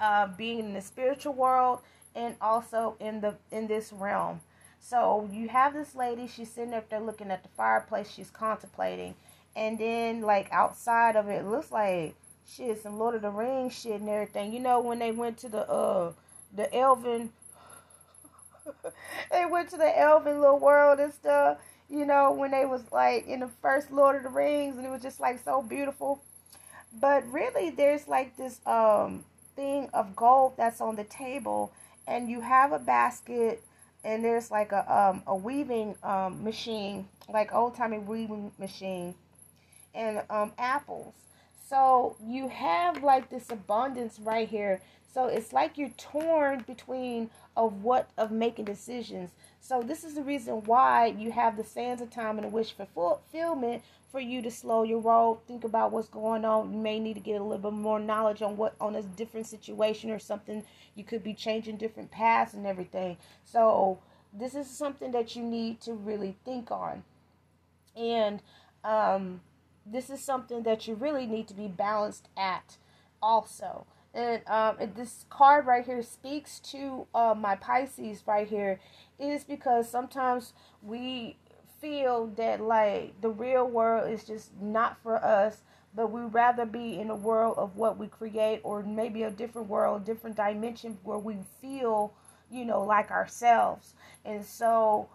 uh, 0.00 0.28
being 0.36 0.60
in 0.60 0.72
the 0.74 0.80
spiritual 0.80 1.34
world 1.34 1.80
and 2.14 2.34
also 2.40 2.96
in 3.00 3.20
the 3.20 3.36
in 3.50 3.66
this 3.66 3.92
realm. 3.92 4.40
So 4.80 5.28
you 5.32 5.48
have 5.48 5.74
this 5.74 5.94
lady, 5.94 6.26
she's 6.26 6.50
sitting 6.50 6.74
up 6.74 6.88
there 6.88 7.00
looking 7.00 7.30
at 7.30 7.42
the 7.42 7.48
fireplace, 7.56 8.10
she's 8.10 8.30
contemplating, 8.30 9.14
and 9.56 9.78
then 9.78 10.22
like 10.22 10.48
outside 10.52 11.16
of 11.16 11.28
it, 11.28 11.40
it 11.40 11.46
looks 11.46 11.70
like 11.70 12.14
shit, 12.48 12.82
some 12.82 12.98
Lord 12.98 13.14
of 13.14 13.22
the 13.22 13.30
Rings 13.30 13.78
shit 13.78 14.00
and 14.00 14.08
everything. 14.08 14.52
You 14.52 14.60
know 14.60 14.80
when 14.80 14.98
they 14.98 15.12
went 15.12 15.38
to 15.38 15.48
the 15.48 15.68
uh 15.68 16.12
the 16.54 16.72
Elven 16.74 17.30
they 19.30 19.44
went 19.44 19.70
to 19.70 19.76
the 19.76 19.98
Elven 19.98 20.40
little 20.40 20.58
world 20.58 21.00
and 21.00 21.12
stuff, 21.12 21.58
you 21.90 22.04
know, 22.04 22.32
when 22.32 22.50
they 22.50 22.64
was 22.66 22.82
like 22.92 23.26
in 23.26 23.40
the 23.40 23.48
first 23.62 23.90
Lord 23.90 24.16
of 24.16 24.22
the 24.22 24.28
Rings 24.28 24.76
and 24.76 24.86
it 24.86 24.90
was 24.90 25.02
just 25.02 25.20
like 25.20 25.42
so 25.44 25.62
beautiful. 25.62 26.22
But 27.00 27.30
really 27.30 27.70
there's 27.70 28.08
like 28.08 28.36
this 28.36 28.60
um 28.66 29.24
thing 29.56 29.88
of 29.92 30.14
gold 30.14 30.54
that's 30.56 30.80
on 30.80 30.96
the 30.96 31.04
table 31.04 31.72
and 32.06 32.28
you 32.28 32.40
have 32.40 32.72
a 32.72 32.78
basket 32.78 33.62
and 34.04 34.24
there's 34.24 34.50
like 34.50 34.72
a 34.72 34.90
um 34.92 35.22
a 35.26 35.34
weaving 35.34 35.96
um 36.02 36.42
machine, 36.44 37.08
like 37.32 37.54
old 37.54 37.74
timey 37.74 37.98
weaving 37.98 38.52
machine 38.58 39.14
and 39.94 40.22
um 40.30 40.52
apples. 40.58 41.14
So 41.68 42.16
you 42.24 42.48
have 42.48 43.02
like 43.02 43.28
this 43.30 43.50
abundance 43.50 44.18
right 44.18 44.48
here. 44.48 44.80
So 45.12 45.26
it's 45.26 45.52
like 45.52 45.76
you're 45.76 45.90
torn 45.96 46.64
between 46.66 47.30
of 47.58 47.82
what 47.82 48.08
of 48.16 48.30
making 48.30 48.64
decisions. 48.64 49.30
So 49.60 49.82
this 49.82 50.04
is 50.04 50.14
the 50.14 50.22
reason 50.22 50.62
why 50.64 51.06
you 51.06 51.32
have 51.32 51.56
the 51.56 51.64
sands 51.64 52.00
of 52.00 52.08
time 52.08 52.38
and 52.38 52.46
a 52.46 52.48
wish 52.48 52.72
for 52.72 52.86
fulfillment 52.86 53.82
for 54.12 54.20
you 54.20 54.40
to 54.42 54.50
slow 54.50 54.84
your 54.84 55.00
roll, 55.00 55.42
think 55.46 55.64
about 55.64 55.90
what's 55.90 56.08
going 56.08 56.44
on. 56.44 56.72
You 56.72 56.78
may 56.78 57.00
need 57.00 57.14
to 57.14 57.20
get 57.20 57.40
a 57.40 57.44
little 57.44 57.70
bit 57.70 57.76
more 57.76 57.98
knowledge 57.98 58.42
on 58.42 58.56
what 58.56 58.76
on 58.80 58.94
a 58.94 59.02
different 59.02 59.48
situation 59.48 60.10
or 60.10 60.20
something. 60.20 60.64
You 60.94 61.02
could 61.02 61.24
be 61.24 61.34
changing 61.34 61.78
different 61.78 62.12
paths 62.12 62.54
and 62.54 62.64
everything. 62.64 63.18
So 63.44 63.98
this 64.32 64.54
is 64.54 64.70
something 64.70 65.10
that 65.10 65.34
you 65.34 65.42
need 65.42 65.80
to 65.82 65.94
really 65.94 66.36
think 66.44 66.70
on. 66.70 67.02
And 67.96 68.40
um, 68.84 69.40
this 69.84 70.10
is 70.10 70.24
something 70.24 70.62
that 70.62 70.86
you 70.86 70.94
really 70.94 71.26
need 71.26 71.48
to 71.48 71.54
be 71.54 71.66
balanced 71.66 72.28
at 72.36 72.76
also. 73.20 73.84
And 74.14 74.42
um, 74.48 74.76
this 74.96 75.26
card 75.30 75.66
right 75.66 75.84
here 75.84 76.02
speaks 76.02 76.58
to 76.60 77.06
uh, 77.14 77.34
my 77.36 77.56
Pisces 77.56 78.22
right 78.26 78.48
here 78.48 78.80
is 79.18 79.44
because 79.44 79.88
sometimes 79.88 80.54
we 80.82 81.36
feel 81.80 82.26
that 82.36 82.60
like 82.60 83.20
the 83.20 83.30
real 83.30 83.66
world 83.68 84.10
is 84.10 84.24
just 84.24 84.50
not 84.60 84.96
for 85.02 85.22
us 85.24 85.62
but 85.94 86.10
we 86.10 86.20
rather 86.20 86.66
be 86.66 86.98
in 86.98 87.10
a 87.10 87.14
world 87.14 87.56
of 87.56 87.76
what 87.76 87.98
we 87.98 88.06
create 88.06 88.60
or 88.62 88.82
maybe 88.82 89.22
a 89.22 89.30
different 89.30 89.68
world 89.68 90.04
different 90.04 90.36
dimension 90.36 90.98
where 91.02 91.18
we 91.18 91.36
feel 91.60 92.12
you 92.50 92.64
know 92.64 92.82
like 92.82 93.10
ourselves. 93.10 93.94
And 94.24 94.44
so 94.44 95.08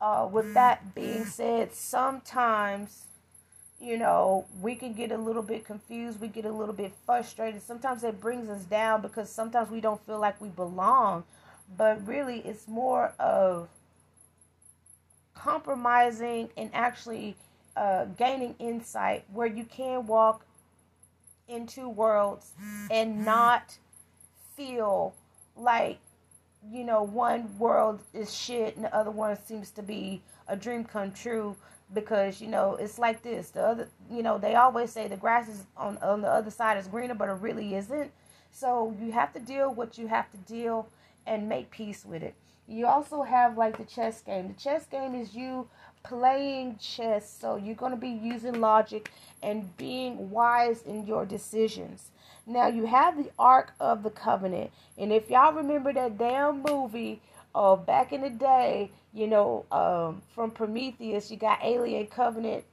uh, 0.00 0.28
with 0.30 0.54
that 0.54 0.94
being 0.94 1.24
said 1.24 1.74
sometimes 1.74 3.04
you 3.80 3.96
know 3.96 4.44
we 4.60 4.74
can 4.74 4.92
get 4.92 5.12
a 5.12 5.16
little 5.16 5.42
bit 5.42 5.64
confused 5.64 6.20
we 6.20 6.28
get 6.28 6.44
a 6.44 6.52
little 6.52 6.74
bit 6.74 6.92
frustrated. 7.06 7.62
Sometimes 7.62 8.04
it 8.04 8.20
brings 8.20 8.48
us 8.48 8.64
down 8.64 9.02
because 9.02 9.30
sometimes 9.30 9.70
we 9.70 9.80
don't 9.80 10.04
feel 10.06 10.18
like 10.18 10.40
we 10.40 10.48
belong. 10.48 11.24
But 11.76 12.06
really 12.06 12.40
it's 12.40 12.66
more 12.66 13.12
of 13.18 13.68
compromising 15.34 16.48
and 16.56 16.70
actually 16.72 17.36
uh, 17.76 18.06
gaining 18.16 18.54
insight 18.58 19.24
where 19.32 19.46
you 19.46 19.64
can 19.64 20.06
walk 20.06 20.44
in 21.46 21.66
two 21.66 21.88
worlds 21.88 22.52
and 22.90 23.24
not 23.24 23.78
feel 24.56 25.14
like 25.56 25.98
you 26.70 26.84
know 26.84 27.02
one 27.02 27.56
world 27.58 28.00
is 28.12 28.34
shit 28.34 28.74
and 28.76 28.84
the 28.84 28.94
other 28.94 29.10
one 29.10 29.38
seems 29.46 29.70
to 29.70 29.82
be 29.82 30.20
a 30.48 30.56
dream 30.56 30.84
come 30.84 31.12
true 31.12 31.56
because 31.94 32.40
you 32.40 32.48
know 32.48 32.76
it's 32.76 32.98
like 32.98 33.22
this. 33.22 33.50
The 33.50 33.62
other 33.62 33.88
you 34.10 34.22
know 34.22 34.38
they 34.38 34.54
always 34.54 34.92
say 34.92 35.08
the 35.08 35.16
grass 35.16 35.48
is 35.48 35.64
on 35.76 35.98
on 35.98 36.22
the 36.22 36.28
other 36.28 36.50
side 36.50 36.76
is 36.78 36.86
greener 36.88 37.14
but 37.14 37.28
it 37.28 37.38
really 37.40 37.74
isn't. 37.74 38.10
So 38.50 38.96
you 39.00 39.12
have 39.12 39.32
to 39.34 39.40
deal 39.40 39.72
what 39.72 39.98
you 39.98 40.08
have 40.08 40.30
to 40.30 40.36
deal 40.38 40.88
and 41.26 41.48
make 41.48 41.70
peace 41.70 42.04
with 42.04 42.22
it. 42.22 42.34
You 42.66 42.86
also 42.86 43.22
have 43.22 43.56
like 43.56 43.78
the 43.78 43.84
chess 43.84 44.20
game. 44.20 44.48
The 44.48 44.54
chess 44.54 44.86
game 44.86 45.14
is 45.14 45.34
you 45.34 45.68
playing 46.02 46.76
chess, 46.78 47.30
so 47.40 47.56
you're 47.56 47.74
going 47.74 47.92
to 47.92 47.98
be 47.98 48.08
using 48.08 48.60
logic 48.60 49.10
and 49.42 49.76
being 49.76 50.30
wise 50.30 50.82
in 50.82 51.06
your 51.06 51.24
decisions. 51.24 52.10
Now, 52.46 52.68
you 52.68 52.86
have 52.86 53.16
the 53.16 53.30
Ark 53.38 53.74
of 53.78 54.02
the 54.02 54.10
Covenant, 54.10 54.70
and 54.96 55.12
if 55.12 55.28
y'all 55.28 55.52
remember 55.52 55.92
that 55.92 56.16
damn 56.16 56.62
movie 56.62 57.20
of 57.58 57.84
back 57.84 58.12
in 58.12 58.20
the 58.20 58.30
day, 58.30 58.92
you 59.12 59.26
know, 59.26 59.66
um, 59.72 60.22
from 60.32 60.52
Prometheus, 60.52 61.28
you 61.28 61.36
got 61.36 61.58
Alien 61.64 62.06
Covenant. 62.06 62.64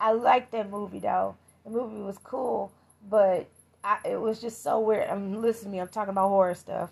I 0.00 0.12
like 0.12 0.50
that 0.52 0.70
movie 0.70 0.98
though. 0.98 1.36
The 1.64 1.70
movie 1.70 2.00
was 2.00 2.16
cool, 2.24 2.72
but 3.10 3.46
I, 3.84 3.98
it 4.06 4.18
was 4.18 4.40
just 4.40 4.62
so 4.62 4.80
weird. 4.80 5.10
I'm 5.10 5.42
listening 5.42 5.72
to 5.72 5.76
me. 5.76 5.80
I'm 5.80 5.88
talking 5.88 6.12
about 6.12 6.30
horror 6.30 6.54
stuff. 6.54 6.90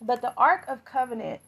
But 0.00 0.22
the 0.22 0.32
Ark 0.36 0.64
of 0.68 0.84
Covenant 0.84 1.40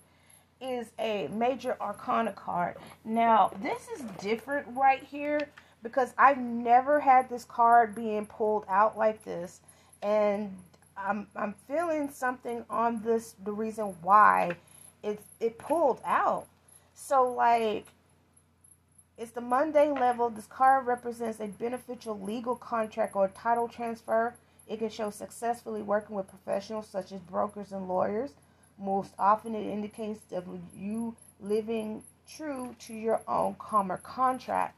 is 0.60 0.88
a 0.98 1.28
major 1.28 1.76
arcana 1.80 2.32
card. 2.32 2.76
Now, 3.04 3.52
this 3.62 3.86
is 3.96 4.02
different 4.20 4.66
right 4.72 5.02
here 5.04 5.50
because 5.84 6.14
I've 6.18 6.38
never 6.38 6.98
had 6.98 7.28
this 7.28 7.44
card 7.44 7.94
being 7.94 8.26
pulled 8.26 8.64
out 8.68 8.98
like 8.98 9.24
this. 9.24 9.60
And 10.02 10.56
I'm 10.96 11.28
I'm 11.36 11.54
feeling 11.68 12.10
something 12.10 12.64
on 12.68 13.02
this 13.02 13.36
the 13.44 13.52
reason 13.52 13.94
why 14.02 14.56
it 15.06 15.20
it 15.40 15.58
pulled 15.58 16.00
out. 16.04 16.46
So 16.94 17.32
like 17.32 17.86
it's 19.18 19.30
the 19.30 19.40
mundane 19.40 19.94
level. 19.94 20.28
This 20.28 20.46
card 20.46 20.86
represents 20.86 21.40
a 21.40 21.46
beneficial 21.46 22.20
legal 22.20 22.54
contract 22.54 23.16
or 23.16 23.28
title 23.28 23.68
transfer. 23.68 24.34
It 24.68 24.78
can 24.78 24.90
show 24.90 25.10
successfully 25.10 25.80
working 25.80 26.16
with 26.16 26.28
professionals 26.28 26.88
such 26.88 27.12
as 27.12 27.20
brokers 27.20 27.72
and 27.72 27.88
lawyers. 27.88 28.32
Most 28.78 29.12
often, 29.18 29.54
it 29.54 29.66
indicates 29.66 30.20
that 30.30 30.44
you 30.76 31.16
living 31.40 32.02
true 32.28 32.74
to 32.80 32.92
your 32.92 33.22
own 33.26 33.56
karma 33.58 33.96
contract, 33.96 34.76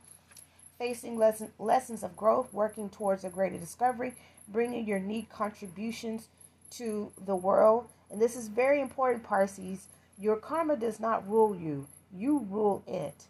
facing 0.79 1.19
lesson, 1.19 1.51
lessons 1.59 2.05
of 2.05 2.17
growth, 2.17 2.53
working 2.53 2.91
towards 2.91 3.25
a 3.25 3.31
greater 3.31 3.59
discovery, 3.59 4.15
bringing 4.47 4.87
your 4.87 4.99
unique 4.99 5.31
contributions 5.31 6.29
to 6.71 7.11
the 7.27 7.35
world. 7.35 7.89
And 8.11 8.21
this 8.21 8.37
is 8.37 8.47
very 8.47 8.81
important, 8.81 9.25
Pisces. 9.25 9.89
Your 10.19 10.37
karma 10.37 10.77
does 10.77 11.01
not 11.01 11.29
rule 11.29 11.55
you, 11.55 11.87
you 12.13 12.47
rule 12.51 12.83
it. 12.87 13.27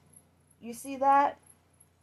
You 0.60 0.72
see 0.72 0.96
that? 0.96 1.38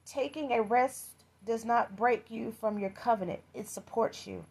Taking 0.06 0.52
a 0.52 0.62
rest 0.62 1.08
does 1.46 1.66
not 1.66 1.96
break 1.96 2.30
you 2.30 2.52
from 2.52 2.80
your 2.80 2.92
covenant, 2.92 3.42
it 3.54 3.68
supports 3.68 4.28
you. 4.28 4.46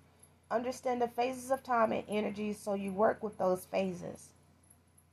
Understand 0.50 1.00
the 1.02 1.08
phases 1.08 1.50
of 1.50 1.62
time 1.62 1.92
and 1.92 2.04
energy 2.08 2.52
so 2.52 2.74
you 2.74 2.92
work 2.92 3.22
with 3.22 3.38
those 3.38 3.64
phases. 3.64 4.28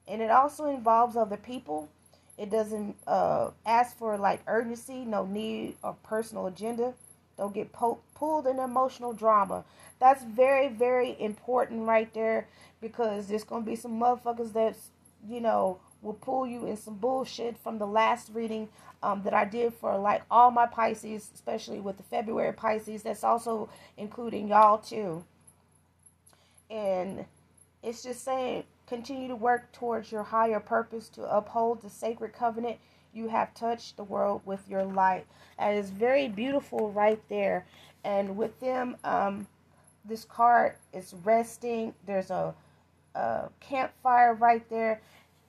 And 0.08 0.22
it 0.22 0.32
also 0.32 0.66
involves 0.66 1.16
other 1.16 1.38
people. 1.38 1.90
It 2.38 2.50
doesn't 2.50 2.96
uh, 3.08 3.52
ask 3.66 3.98
for 3.98 4.18
like 4.18 4.42
urgency, 4.48 5.06
no 5.06 5.26
need 5.26 5.76
or 5.84 5.96
personal 6.04 6.48
agenda. 6.48 6.94
Don't 7.38 7.54
get 7.54 7.72
po- 7.72 8.00
pulled 8.16 8.48
in 8.48 8.60
emotional 8.60 9.14
drama. 9.14 9.64
That's 10.00 10.24
very, 10.24 10.68
very 10.68 11.16
important 11.20 11.88
right 11.88 12.12
there 12.14 12.48
because 12.82 13.28
there's 13.28 13.44
going 13.44 13.64
to 13.64 13.70
be 13.70 13.76
some 13.76 14.00
motherfuckers 14.00 14.54
that's, 14.54 14.90
you 15.28 15.42
know, 15.42 15.80
will 16.02 16.14
pull 16.14 16.48
you 16.48 16.66
in 16.66 16.78
some 16.78 16.96
bullshit 16.96 17.58
from 17.58 17.78
the 17.78 17.88
last 17.88 18.32
reading 18.34 18.70
um, 19.04 19.22
that 19.24 19.34
I 19.34 19.46
did 19.46 19.74
for 19.74 19.98
like 19.98 20.24
all 20.30 20.52
my 20.52 20.66
Pisces, 20.66 21.30
especially 21.34 21.80
with 21.80 21.98
the 21.98 22.04
February 22.04 22.54
Pisces. 22.54 23.04
That's 23.04 23.24
also 23.24 23.70
including 23.98 24.48
y'all 24.48 24.78
too. 24.78 25.24
And 26.70 27.26
it's 27.84 28.04
just 28.04 28.24
saying 28.24 28.64
continue 28.88 29.28
to 29.28 29.36
work 29.36 29.72
towards 29.72 30.12
your 30.12 30.24
higher 30.24 30.60
purpose 30.60 31.08
to 31.10 31.24
uphold 31.24 31.82
the 31.82 31.90
sacred 31.90 32.34
covenant 32.34 32.78
you 33.14 33.28
have 33.28 33.54
touched 33.54 33.98
the 33.98 34.04
world 34.04 34.42
with 34.46 34.68
your 34.70 34.84
light. 34.84 35.26
That 35.58 35.76
is 35.76 35.90
very 35.90 36.28
beautiful 36.28 36.92
right 36.92 37.22
there. 37.30 37.66
And 38.04 38.38
with 38.38 38.60
them, 38.60 38.98
um, 39.04 39.48
this 40.06 40.26
card 40.26 40.76
is 40.94 41.14
resting. 41.24 41.94
There's 42.06 42.32
a, 42.32 42.54
a 43.16 43.50
campfire 43.60 44.34
right 44.34 44.68
there 44.70 45.02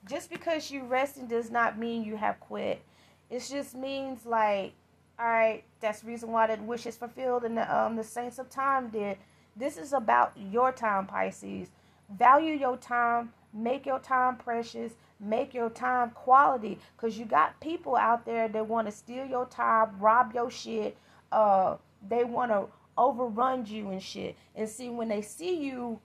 just 0.07 0.29
because 0.29 0.69
you're 0.71 0.83
resting 0.83 1.27
does 1.27 1.49
not 1.49 1.77
mean 1.77 2.03
you 2.03 2.17
have 2.17 2.39
quit. 2.39 2.81
It 3.29 3.45
just 3.49 3.75
means 3.75 4.25
like, 4.25 4.73
all 5.17 5.25
right, 5.27 5.63
that's 5.79 6.01
the 6.01 6.07
reason 6.07 6.31
why 6.31 6.53
the 6.53 6.61
wish 6.61 6.85
is 6.85 6.97
fulfilled 6.97 7.43
and 7.43 7.57
the 7.57 7.75
um 7.75 7.95
the 7.95 8.03
sands 8.03 8.39
of 8.39 8.49
time 8.49 8.89
did. 8.89 9.17
This 9.55 9.77
is 9.77 9.93
about 9.93 10.33
your 10.35 10.71
time, 10.71 11.05
Pisces. 11.05 11.69
Value 12.09 12.53
your 12.53 12.77
time, 12.77 13.31
make 13.53 13.85
your 13.85 13.99
time 13.99 14.35
precious, 14.35 14.93
make 15.19 15.53
your 15.53 15.69
time 15.69 16.09
quality. 16.11 16.79
Cause 16.97 17.17
you 17.17 17.25
got 17.25 17.59
people 17.61 17.95
out 17.95 18.25
there 18.25 18.47
that 18.47 18.67
want 18.67 18.87
to 18.87 18.91
steal 18.91 19.25
your 19.25 19.45
time, 19.45 19.99
rob 19.99 20.33
your 20.33 20.51
shit. 20.51 20.97
Uh, 21.31 21.77
they 22.07 22.23
want 22.23 22.51
to 22.51 22.65
overrun 22.97 23.65
you 23.65 23.89
and 23.89 24.01
shit. 24.01 24.35
And 24.55 24.67
see, 24.67 24.89
when 24.89 25.07
they 25.07 25.21
see 25.21 25.55
you 25.63 25.99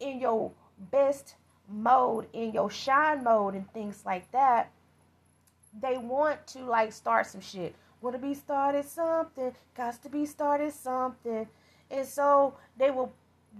in 0.00 0.18
your 0.20 0.52
best 0.90 1.34
mode, 1.68 2.26
in 2.32 2.52
your 2.52 2.70
shine 2.70 3.22
mode, 3.24 3.54
and 3.54 3.70
things 3.72 4.02
like 4.04 4.30
that, 4.32 4.70
they 5.80 5.98
want 5.98 6.46
to 6.48 6.60
like 6.60 6.92
start 6.92 7.26
some 7.26 7.40
shit. 7.40 7.74
Want 8.00 8.14
to 8.14 8.22
be 8.22 8.34
started 8.34 8.84
something, 8.84 9.52
got 9.76 10.00
to 10.02 10.08
be 10.08 10.24
started 10.24 10.72
something. 10.72 11.48
And 11.90 12.06
so 12.06 12.54
they 12.76 12.90
will 12.90 13.12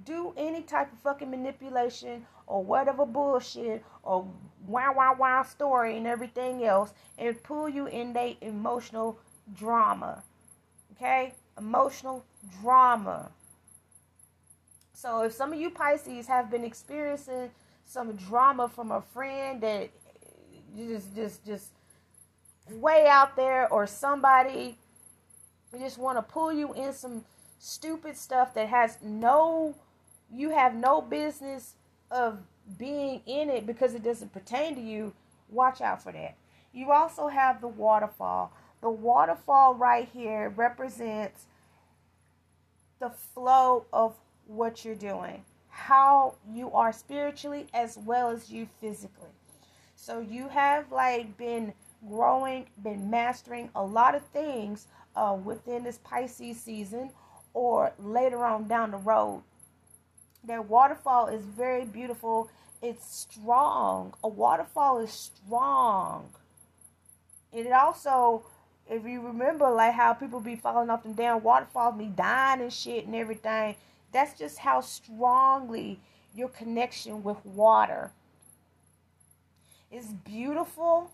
do 0.05 0.33
any 0.37 0.63
type 0.63 0.93
of 0.93 0.99
fucking 1.01 1.31
manipulation 1.31 2.25
or 2.47 2.63
whatever 2.63 3.05
bullshit 3.05 3.85
or 4.03 4.27
wow 4.67 4.95
wow 4.95 5.17
wow 5.19 5.43
story 5.43 5.97
and 5.97 6.07
everything 6.07 6.65
else 6.65 6.93
and 7.19 7.43
pull 7.43 7.69
you 7.69 7.87
in 7.87 8.13
their 8.13 8.35
emotional 8.41 9.19
drama. 9.55 10.23
Okay? 10.93 11.35
Emotional 11.59 12.25
drama. 12.61 13.31
So 15.01 15.21
if 15.21 15.33
some 15.33 15.53
of 15.53 15.61
you 15.61 15.71
Pisces 15.71 16.27
have 16.27 16.51
been 16.51 16.65
experiencing 16.65 17.53
some 17.85 18.17
drama 18.17 18.69
from 18.69 18.91
a 18.91 19.01
friend 19.01 19.61
that 19.61 19.91
just 20.77 21.15
just 21.15 21.47
just 21.47 21.71
way 22.69 23.07
out 23.07 23.37
there 23.37 23.73
or 23.73 23.87
somebody 23.87 24.77
just 25.79 25.99
want 25.99 26.19
to 26.19 26.23
pull 26.23 26.53
you 26.53 26.75
in 26.75 26.93
some 26.93 27.25
stupid 27.61 28.17
stuff 28.17 28.55
that 28.55 28.69
has 28.69 28.99
no 29.01 29.77
you 30.33 30.51
have 30.51 30.75
no 30.75 31.01
business 31.01 31.75
of 32.11 32.41
being 32.77 33.23
in 33.25 33.51
it 33.51 33.69
because 33.69 33.95
it 33.95 34.03
doesn't 34.03 34.33
pertain 34.33 34.75
to 34.75 34.81
you 34.81 35.13
watch 35.49 35.81
out 35.81 36.03
for 36.03 36.11
that. 36.11 36.35
You 36.73 36.91
also 36.91 37.29
have 37.29 37.61
the 37.61 37.69
waterfall. 37.69 38.53
The 38.81 38.91
waterfall 38.91 39.77
right 39.77 40.09
here 40.13 40.53
represents 40.57 41.45
the 42.99 43.11
flow 43.11 43.87
of 43.93 44.17
what 44.49 44.85
you're 44.85 44.95
doing 44.95 45.43
how 45.69 46.35
you 46.53 46.71
are 46.73 46.93
spiritually 46.93 47.67
as 47.73 47.97
well 47.99 48.31
as 48.31 48.51
you 48.51 48.69
physically 48.81 49.31
so 49.95 50.19
you 50.19 50.49
have 50.49 50.91
like 50.91 51.37
been 51.37 51.73
growing 52.09 52.67
been 52.83 53.09
mastering 53.09 53.71
a 53.75 53.85
lot 53.85 54.15
of 54.15 54.23
things 54.27 54.87
uh, 55.17 55.37
within 55.45 55.85
this 55.85 55.99
pisces 55.99 56.61
season 56.61 57.11
or 57.55 57.93
later 57.99 58.45
on 58.45 58.69
down 58.69 58.93
the 58.93 58.97
road. 58.97 59.43
Their 60.45 60.63
waterfall 60.63 61.27
is 61.27 61.45
very 61.45 61.85
beautiful. 61.85 62.49
It's 62.81 63.05
strong. 63.17 64.15
A 64.23 64.29
waterfall 64.29 64.99
is 65.01 65.11
strong. 65.11 66.31
And 67.53 67.67
it 67.67 67.73
also, 67.73 68.45
if 68.89 69.05
you 69.05 69.21
remember, 69.21 69.69
like 69.71 69.95
how 69.95 70.13
people 70.13 70.39
be 70.39 70.55
falling 70.55 70.89
off 70.89 71.03
them 71.03 71.15
damn 71.15 71.43
waterfalls, 71.43 71.99
be 71.99 72.07
dying 72.07 72.61
and 72.61 72.73
shit 72.73 73.07
and 73.07 73.15
everything. 73.17 73.75
That's 74.13 74.39
just 74.39 74.59
how 74.59 74.81
strongly 74.83 76.01
your 76.35 76.49
connection 76.49 77.23
with 77.23 77.45
water. 77.47 78.13
is 79.91 80.07
beautiful. 80.25 81.11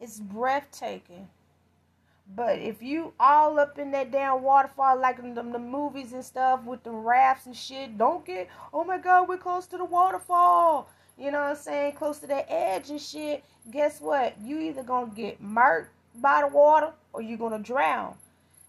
It's 0.00 0.20
breathtaking. 0.20 1.28
But 2.34 2.58
if 2.60 2.82
you 2.82 3.14
all 3.20 3.58
up 3.60 3.78
in 3.78 3.92
that 3.92 4.12
damn 4.12 4.42
waterfall 4.42 4.98
like 5.00 5.18
in 5.20 5.34
the, 5.34 5.42
the 5.42 5.58
movies 5.60 6.12
and 6.14 6.24
stuff 6.24 6.64
with 6.64 6.82
the 6.84 6.90
rafts 6.92 7.46
and 7.46 7.56
shit, 7.56 7.98
don't 7.98 8.24
get, 8.26 8.48
oh 8.74 8.84
my 8.84 8.98
God, 8.98 9.28
we're 9.28 9.38
close 9.38 9.66
to 9.68 9.78
the 9.78 9.84
waterfall. 9.84 10.88
You 11.18 11.30
know 11.32 11.40
what 11.40 11.50
I'm 11.50 11.56
saying? 11.56 11.94
Close 11.94 12.18
to 12.20 12.28
the 12.28 12.50
edge 12.52 12.90
and 12.90 13.00
shit. 13.00 13.44
Guess 13.70 14.00
what? 14.00 14.36
You 14.42 14.60
either 14.60 14.82
gonna 14.84 15.12
get 15.14 15.42
murked 15.42 15.88
by 16.16 16.42
the 16.42 16.48
water 16.48 16.92
or 17.12 17.22
you're 17.22 17.38
gonna 17.38 17.60
drown. 17.60 18.14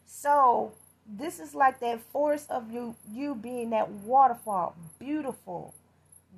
So 0.06 0.74
this 1.06 1.40
is 1.40 1.54
like 1.54 1.80
that 1.80 2.02
force 2.12 2.46
of 2.50 2.72
you 2.72 2.96
you 3.12 3.36
being 3.36 3.72
that 3.72 3.90
waterfall. 3.90 4.76
Beautiful, 5.00 5.74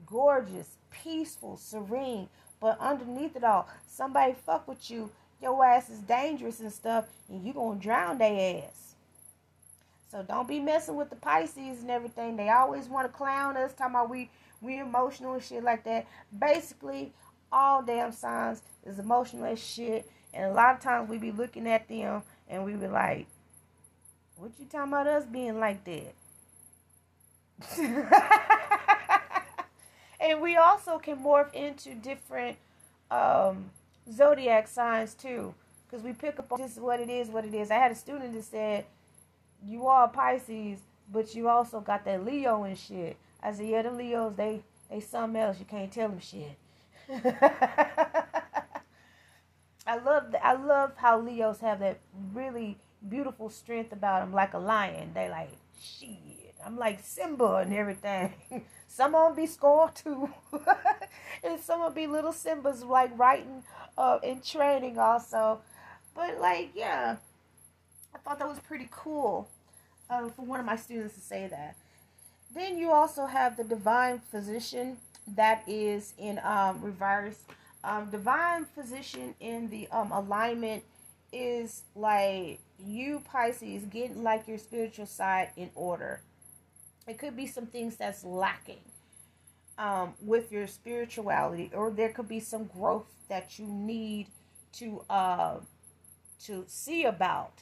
gorgeous, 0.05 0.77
peaceful, 0.91 1.57
serene. 1.57 2.29
But 2.59 2.79
underneath 2.79 3.35
it 3.35 3.43
all, 3.43 3.67
somebody 3.85 4.33
fuck 4.45 4.67
with 4.67 4.89
you 4.89 5.11
your 5.41 5.63
ass 5.63 5.89
is 5.89 5.99
dangerous 5.99 6.59
and 6.59 6.71
stuff, 6.71 7.05
and 7.29 7.45
you 7.45 7.53
gonna 7.53 7.79
drown 7.79 8.17
their 8.17 8.63
ass. 8.63 8.95
So 10.09 10.23
don't 10.23 10.47
be 10.47 10.59
messing 10.59 10.95
with 10.95 11.09
the 11.09 11.15
Pisces 11.15 11.81
and 11.81 11.91
everything. 11.91 12.37
They 12.37 12.49
always 12.49 12.87
want 12.87 13.11
to 13.11 13.15
clown 13.15 13.57
us, 13.57 13.73
talking 13.73 13.95
about 13.95 14.09
we 14.09 14.29
we 14.61 14.79
emotional 14.79 15.33
and 15.33 15.43
shit 15.43 15.63
like 15.63 15.83
that. 15.83 16.07
Basically, 16.37 17.13
all 17.51 17.83
damn 17.83 18.11
signs 18.11 18.61
is 18.85 18.99
emotional 18.99 19.55
shit. 19.55 20.09
And 20.33 20.45
a 20.45 20.53
lot 20.53 20.75
of 20.75 20.81
times 20.81 21.09
we 21.09 21.17
be 21.17 21.31
looking 21.31 21.67
at 21.67 21.87
them 21.87 22.23
and 22.49 22.65
we 22.65 22.73
be 22.73 22.87
like, 22.87 23.27
What 24.37 24.51
you 24.59 24.65
talking 24.65 24.91
about 24.93 25.07
us 25.07 25.25
being 25.25 25.59
like 25.59 25.83
that? 25.85 26.13
and 30.19 30.41
we 30.41 30.57
also 30.57 30.97
can 30.99 31.17
morph 31.17 31.53
into 31.53 31.93
different 31.95 32.57
um 33.11 33.69
zodiac 34.11 34.67
signs 34.67 35.13
too, 35.13 35.53
because 35.87 36.03
we 36.03 36.11
pick 36.13 36.39
up 36.39 36.51
just 36.57 36.79
what 36.81 36.99
it 36.99 37.09
is, 37.09 37.29
what 37.29 37.45
it 37.45 37.53
is. 37.53 37.71
I 37.71 37.75
had 37.75 37.91
a 37.91 37.95
student 37.95 38.33
that 38.33 38.43
said, 38.43 38.85
"You 39.65 39.87
are 39.87 40.07
Pisces, 40.09 40.79
but 41.11 41.33
you 41.35 41.47
also 41.49 41.79
got 41.81 42.05
that 42.05 42.23
Leo 42.25 42.63
and 42.63 42.77
shit." 42.77 43.17
I 43.41 43.53
said, 43.53 43.67
"Yeah, 43.67 43.81
the 43.83 43.91
Leos, 43.91 44.33
they 44.35 44.63
they 44.89 44.99
something 44.99 45.41
else. 45.41 45.59
You 45.59 45.65
can't 45.65 45.91
tell 45.91 46.09
them 46.09 46.19
shit." 46.19 46.57
I 49.87 49.97
love 49.97 50.31
the, 50.31 50.45
I 50.45 50.53
love 50.53 50.93
how 50.97 51.19
Leos 51.19 51.59
have 51.61 51.79
that 51.79 51.99
really 52.33 52.77
beautiful 53.09 53.49
strength 53.49 53.91
about 53.91 54.21
them, 54.21 54.33
like 54.33 54.53
a 54.53 54.59
lion. 54.59 55.11
They 55.13 55.29
like 55.29 55.51
shit. 55.79 56.55
I'm 56.65 56.77
like 56.77 56.99
Simba 57.03 57.57
and 57.57 57.73
everything. 57.73 58.33
some 58.87 59.13
of 59.13 59.29
them 59.29 59.35
be 59.35 59.45
scorned 59.45 59.95
too, 59.95 60.29
and 61.43 61.59
some 61.59 61.81
of 61.81 61.93
be 61.93 62.07
little 62.07 62.31
Simbas 62.31 62.83
like 62.85 63.17
writing 63.17 63.63
uh, 63.97 64.19
in 64.23 64.41
training 64.41 64.97
also. 64.97 65.59
But 66.15 66.39
like, 66.39 66.71
yeah, 66.73 67.17
I 68.13 68.17
thought 68.19 68.39
that 68.39 68.47
was 68.47 68.59
pretty 68.59 68.87
cool 68.89 69.47
uh, 70.09 70.29
for 70.29 70.43
one 70.43 70.59
of 70.59 70.65
my 70.65 70.75
students 70.75 71.15
to 71.15 71.21
say 71.21 71.47
that. 71.47 71.75
Then 72.53 72.77
you 72.77 72.91
also 72.91 73.25
have 73.25 73.57
the 73.57 73.63
divine 73.63 74.21
physician 74.31 74.97
that 75.35 75.63
is 75.67 76.13
in 76.17 76.39
um, 76.43 76.81
reverse. 76.81 77.43
Um, 77.83 78.09
divine 78.09 78.65
physician 78.65 79.35
in 79.39 79.69
the 79.69 79.87
um, 79.89 80.11
alignment 80.11 80.83
is 81.31 81.83
like 81.95 82.59
you 82.83 83.21
Pisces 83.25 83.83
getting 83.85 84.23
like 84.23 84.47
your 84.47 84.57
spiritual 84.57 85.05
side 85.05 85.49
in 85.55 85.69
order. 85.75 86.21
It 87.07 87.17
could 87.17 87.35
be 87.35 87.47
some 87.47 87.67
things 87.67 87.95
that's 87.97 88.23
lacking 88.23 88.81
um, 89.77 90.13
with 90.21 90.51
your 90.51 90.67
spirituality, 90.67 91.71
or 91.73 91.91
there 91.91 92.09
could 92.09 92.27
be 92.27 92.39
some 92.39 92.65
growth 92.65 93.05
that 93.29 93.59
you 93.59 93.65
need 93.67 94.27
to 94.73 95.01
uh, 95.09 95.57
to 96.45 96.63
see 96.67 97.05
about. 97.05 97.53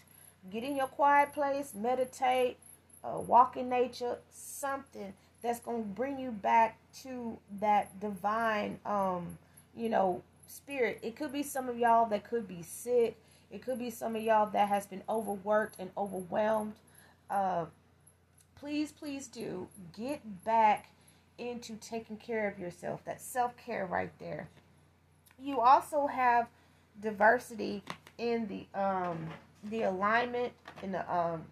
Get 0.51 0.63
in 0.63 0.75
your 0.75 0.87
quiet 0.87 1.33
place, 1.33 1.73
meditate, 1.73 2.57
uh, 3.03 3.19
walk 3.19 3.57
in 3.57 3.69
nature, 3.69 4.17
something 4.31 5.13
that's 5.41 5.59
going 5.59 5.83
to 5.83 5.89
bring 5.89 6.19
you 6.19 6.31
back 6.31 6.77
to 7.03 7.37
that 7.59 7.99
divine, 7.99 8.79
um, 8.85 9.37
you 9.75 9.89
know, 9.89 10.21
spirit. 10.47 10.99
It 11.01 11.15
could 11.15 11.31
be 11.31 11.43
some 11.43 11.69
of 11.69 11.77
y'all 11.77 12.07
that 12.09 12.29
could 12.29 12.47
be 12.47 12.61
sick. 12.61 13.17
It 13.53 13.61
could 13.61 13.77
be 13.77 13.91
some 13.91 14.15
of 14.15 14.23
y'all 14.23 14.49
that 14.49 14.67
has 14.67 14.87
been 14.87 15.03
overworked 15.07 15.75
and 15.77 15.91
overwhelmed. 15.95 16.73
Uh, 17.29 17.65
please, 18.55 18.91
please 18.91 19.27
do 19.27 19.67
get 19.95 20.43
back 20.43 20.89
into 21.37 21.75
taking 21.75 22.17
care 22.17 22.49
of 22.49 22.57
yourself. 22.57 23.05
That 23.05 23.21
self 23.21 23.55
care 23.55 23.85
right 23.85 24.11
there. 24.17 24.49
You 25.39 25.59
also 25.61 26.07
have 26.07 26.47
diversity 26.99 27.83
in 28.17 28.47
the 28.47 28.79
um 28.79 29.27
the 29.69 29.83
alignment 29.83 30.53
in 30.81 30.91
the 30.91 31.15
um 31.15 31.43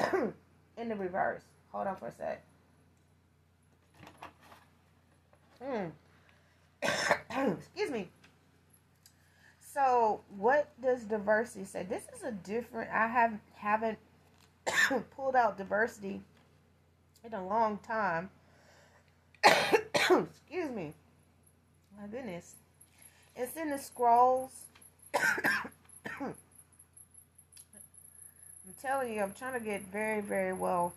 in 0.76 0.88
the 0.88 0.96
reverse. 0.96 1.42
Hold 1.70 1.86
on 1.86 1.96
for 1.96 2.08
a 2.08 2.12
sec. 2.12 2.42
Mm. 5.62 5.92
Excuse 7.58 7.90
me. 7.90 8.08
So, 9.76 10.22
what 10.38 10.70
does 10.82 11.02
diversity 11.04 11.66
say? 11.66 11.82
This 11.82 12.04
is 12.16 12.22
a 12.22 12.32
different. 12.32 12.90
I 12.90 13.08
have 13.08 13.38
haven't 13.56 13.98
pulled 15.14 15.36
out 15.36 15.58
diversity 15.58 16.22
in 17.22 17.34
a 17.34 17.46
long 17.46 17.78
time. 17.86 18.30
Excuse 19.44 20.70
me. 20.70 20.94
My 22.00 22.06
goodness. 22.06 22.54
It's 23.36 23.54
in 23.58 23.68
the 23.68 23.76
scrolls. 23.76 24.50
I'm 25.14 26.34
telling 28.80 29.12
you, 29.12 29.20
I'm 29.20 29.34
trying 29.34 29.58
to 29.58 29.64
get 29.64 29.82
very, 29.92 30.22
very 30.22 30.54
well. 30.54 30.94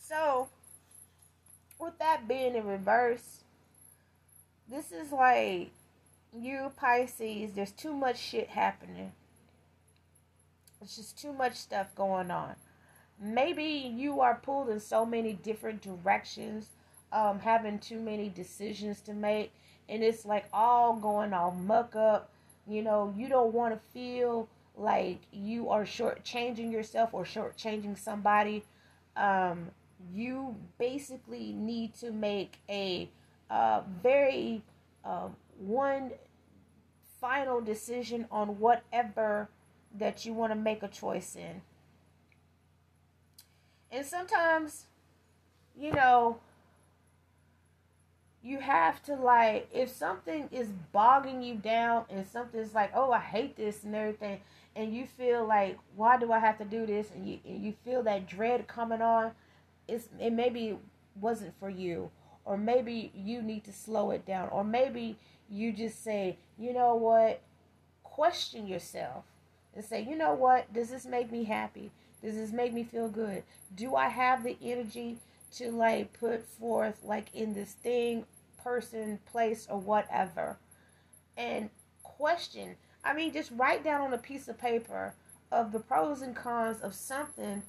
So, 0.00 0.48
with 1.80 1.98
that 1.98 2.28
being 2.28 2.54
in 2.54 2.64
reverse, 2.68 3.42
this 4.70 4.92
is 4.92 5.10
like 5.10 5.72
you 6.36 6.72
Pisces, 6.76 7.52
there's 7.52 7.72
too 7.72 7.94
much 7.94 8.18
shit 8.18 8.48
happening. 8.48 9.12
It's 10.80 10.96
just 10.96 11.18
too 11.18 11.32
much 11.32 11.54
stuff 11.54 11.94
going 11.94 12.30
on. 12.30 12.54
Maybe 13.20 13.64
you 13.64 14.20
are 14.20 14.36
pulled 14.36 14.68
in 14.68 14.78
so 14.78 15.04
many 15.04 15.32
different 15.32 15.82
directions, 15.82 16.68
um, 17.12 17.40
having 17.40 17.78
too 17.78 17.98
many 17.98 18.28
decisions 18.28 19.00
to 19.02 19.12
make, 19.12 19.52
and 19.88 20.04
it's 20.04 20.24
like 20.24 20.46
all 20.52 20.94
going 20.94 21.32
all 21.32 21.50
muck 21.50 21.96
up. 21.96 22.30
You 22.66 22.82
know, 22.82 23.12
you 23.16 23.28
don't 23.28 23.52
want 23.52 23.74
to 23.74 23.80
feel 23.92 24.48
like 24.76 25.20
you 25.32 25.70
are 25.70 25.84
shortchanging 25.84 26.70
yourself 26.70 27.10
or 27.12 27.24
shortchanging 27.24 27.98
somebody. 27.98 28.64
Um, 29.16 29.70
you 30.12 30.54
basically 30.78 31.52
need 31.52 31.94
to 31.94 32.12
make 32.12 32.58
a 32.68 33.10
uh, 33.50 33.80
very 34.02 34.62
uh, 35.04 35.28
one 35.58 36.12
final 37.20 37.60
decision 37.60 38.26
on 38.30 38.58
whatever 38.58 39.48
that 39.98 40.24
you 40.24 40.32
want 40.32 40.52
to 40.52 40.58
make 40.58 40.82
a 40.82 40.88
choice 40.88 41.36
in. 41.36 41.62
And 43.90 44.04
sometimes, 44.04 44.84
you 45.76 45.92
know, 45.92 46.38
you 48.42 48.58
have 48.60 49.02
to 49.02 49.14
like 49.14 49.68
if 49.72 49.90
something 49.90 50.48
is 50.52 50.68
bogging 50.92 51.42
you 51.42 51.54
down 51.56 52.04
and 52.08 52.26
something's 52.26 52.74
like, 52.74 52.90
oh, 52.94 53.10
I 53.10 53.18
hate 53.18 53.56
this 53.56 53.82
and 53.84 53.94
everything, 53.94 54.40
and 54.76 54.94
you 54.94 55.06
feel 55.06 55.44
like, 55.44 55.78
why 55.96 56.18
do 56.18 56.32
I 56.32 56.38
have 56.38 56.58
to 56.58 56.64
do 56.64 56.86
this? 56.86 57.10
And 57.14 57.28
you 57.28 57.38
and 57.44 57.62
you 57.62 57.74
feel 57.84 58.02
that 58.04 58.28
dread 58.28 58.68
coming 58.68 59.02
on, 59.02 59.32
it's 59.88 60.08
it 60.20 60.32
maybe 60.32 60.78
wasn't 61.20 61.58
for 61.58 61.68
you, 61.68 62.10
or 62.44 62.56
maybe 62.56 63.10
you 63.14 63.42
need 63.42 63.64
to 63.64 63.72
slow 63.72 64.12
it 64.12 64.24
down, 64.24 64.48
or 64.50 64.62
maybe 64.62 65.18
you 65.50 65.72
just 65.72 66.02
say, 66.02 66.36
you 66.58 66.72
know 66.72 66.94
what, 66.94 67.40
question 68.02 68.66
yourself 68.66 69.24
and 69.74 69.84
say, 69.84 70.02
you 70.02 70.16
know 70.16 70.34
what, 70.34 70.72
does 70.72 70.90
this 70.90 71.06
make 71.06 71.30
me 71.30 71.44
happy? 71.44 71.90
Does 72.22 72.34
this 72.34 72.52
make 72.52 72.72
me 72.72 72.82
feel 72.82 73.08
good? 73.08 73.44
Do 73.76 73.94
I 73.94 74.08
have 74.08 74.42
the 74.42 74.56
energy 74.62 75.18
to 75.56 75.70
like 75.70 76.12
put 76.18 76.44
forth 76.44 76.98
like 77.04 77.34
in 77.34 77.54
this 77.54 77.72
thing, 77.72 78.24
person, 78.62 79.20
place, 79.30 79.66
or 79.70 79.78
whatever? 79.78 80.56
And 81.36 81.70
question. 82.02 82.74
I 83.04 83.14
mean, 83.14 83.32
just 83.32 83.52
write 83.56 83.84
down 83.84 84.00
on 84.00 84.12
a 84.12 84.18
piece 84.18 84.48
of 84.48 84.58
paper 84.58 85.14
of 85.52 85.72
the 85.72 85.78
pros 85.78 86.20
and 86.22 86.34
cons 86.34 86.80
of 86.82 86.94
something 86.94 87.62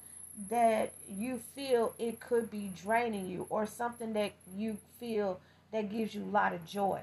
that 0.48 0.92
you 1.08 1.40
feel 1.54 1.94
it 1.98 2.20
could 2.20 2.50
be 2.50 2.72
draining 2.82 3.26
you 3.26 3.46
or 3.50 3.66
something 3.66 4.12
that 4.14 4.32
you 4.56 4.76
feel 4.98 5.40
that 5.72 5.90
gives 5.90 6.14
you 6.14 6.22
a 6.22 6.24
lot 6.24 6.52
of 6.52 6.64
joy. 6.66 7.00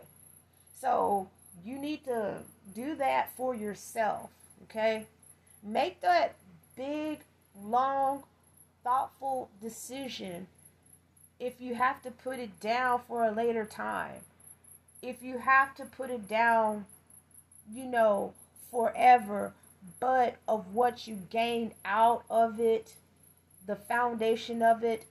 So 0.80 1.30
you 1.66 1.80
need 1.80 2.04
to 2.06 2.40
do 2.76 2.96
that 2.96 3.36
for 3.36 3.56
yourself, 3.56 4.30
okay? 4.64 5.08
Make 5.64 6.02
that 6.02 6.36
big, 6.76 7.22
long, 7.64 8.24
thoughtful 8.84 9.50
decision 9.62 10.48
if 11.40 11.60
you 11.60 11.76
have 11.76 12.02
to 12.04 12.12
put 12.12 12.40
it 12.40 12.60
down 12.60 13.02
for 13.08 13.24
a 13.24 13.32
later 13.32 13.66
time. 13.66 14.22
If 15.02 15.22
you 15.22 15.40
have 15.40 15.76
to 15.76 15.86
put 15.86 16.10
it 16.10 16.28
down, 16.28 16.86
you 17.72 17.86
know, 17.86 18.34
forever, 18.72 19.54
but 20.00 20.36
of 20.48 20.74
what 20.74 21.08
you 21.08 21.16
gained 21.30 21.74
out 21.86 22.24
of 22.30 22.60
it, 22.60 22.94
the 23.66 23.76
foundation 23.76 24.62
of 24.62 24.84
it, 24.84 25.06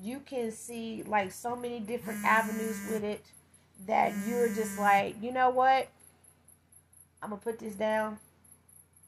you 0.00 0.20
can 0.20 0.52
see 0.52 1.02
like 1.06 1.32
so 1.32 1.56
many 1.56 1.80
different 1.80 2.24
avenues 2.24 2.78
with 2.90 3.02
it 3.02 3.24
that 3.86 4.12
you're 4.26 4.48
just 4.48 4.78
like, 4.78 5.16
you 5.22 5.32
know 5.32 5.50
what? 5.50 5.88
I'm 7.22 7.30
gonna 7.30 7.40
put 7.40 7.58
this 7.58 7.74
down 7.74 8.18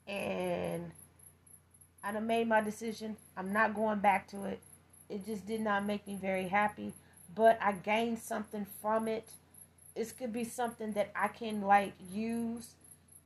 and 0.06 0.90
I 2.02 2.12
done 2.12 2.26
made 2.26 2.48
my 2.48 2.60
decision. 2.60 3.16
I'm 3.36 3.52
not 3.52 3.74
going 3.74 4.00
back 4.00 4.28
to 4.28 4.44
it. 4.44 4.60
It 5.08 5.24
just 5.26 5.46
did 5.46 5.60
not 5.60 5.84
make 5.84 6.06
me 6.06 6.18
very 6.20 6.48
happy. 6.48 6.92
But 7.34 7.58
I 7.62 7.72
gained 7.72 8.18
something 8.18 8.66
from 8.80 9.06
it. 9.06 9.28
This 9.94 10.12
could 10.12 10.32
be 10.32 10.44
something 10.44 10.92
that 10.92 11.12
I 11.14 11.28
can 11.28 11.62
like 11.62 11.92
use 12.12 12.74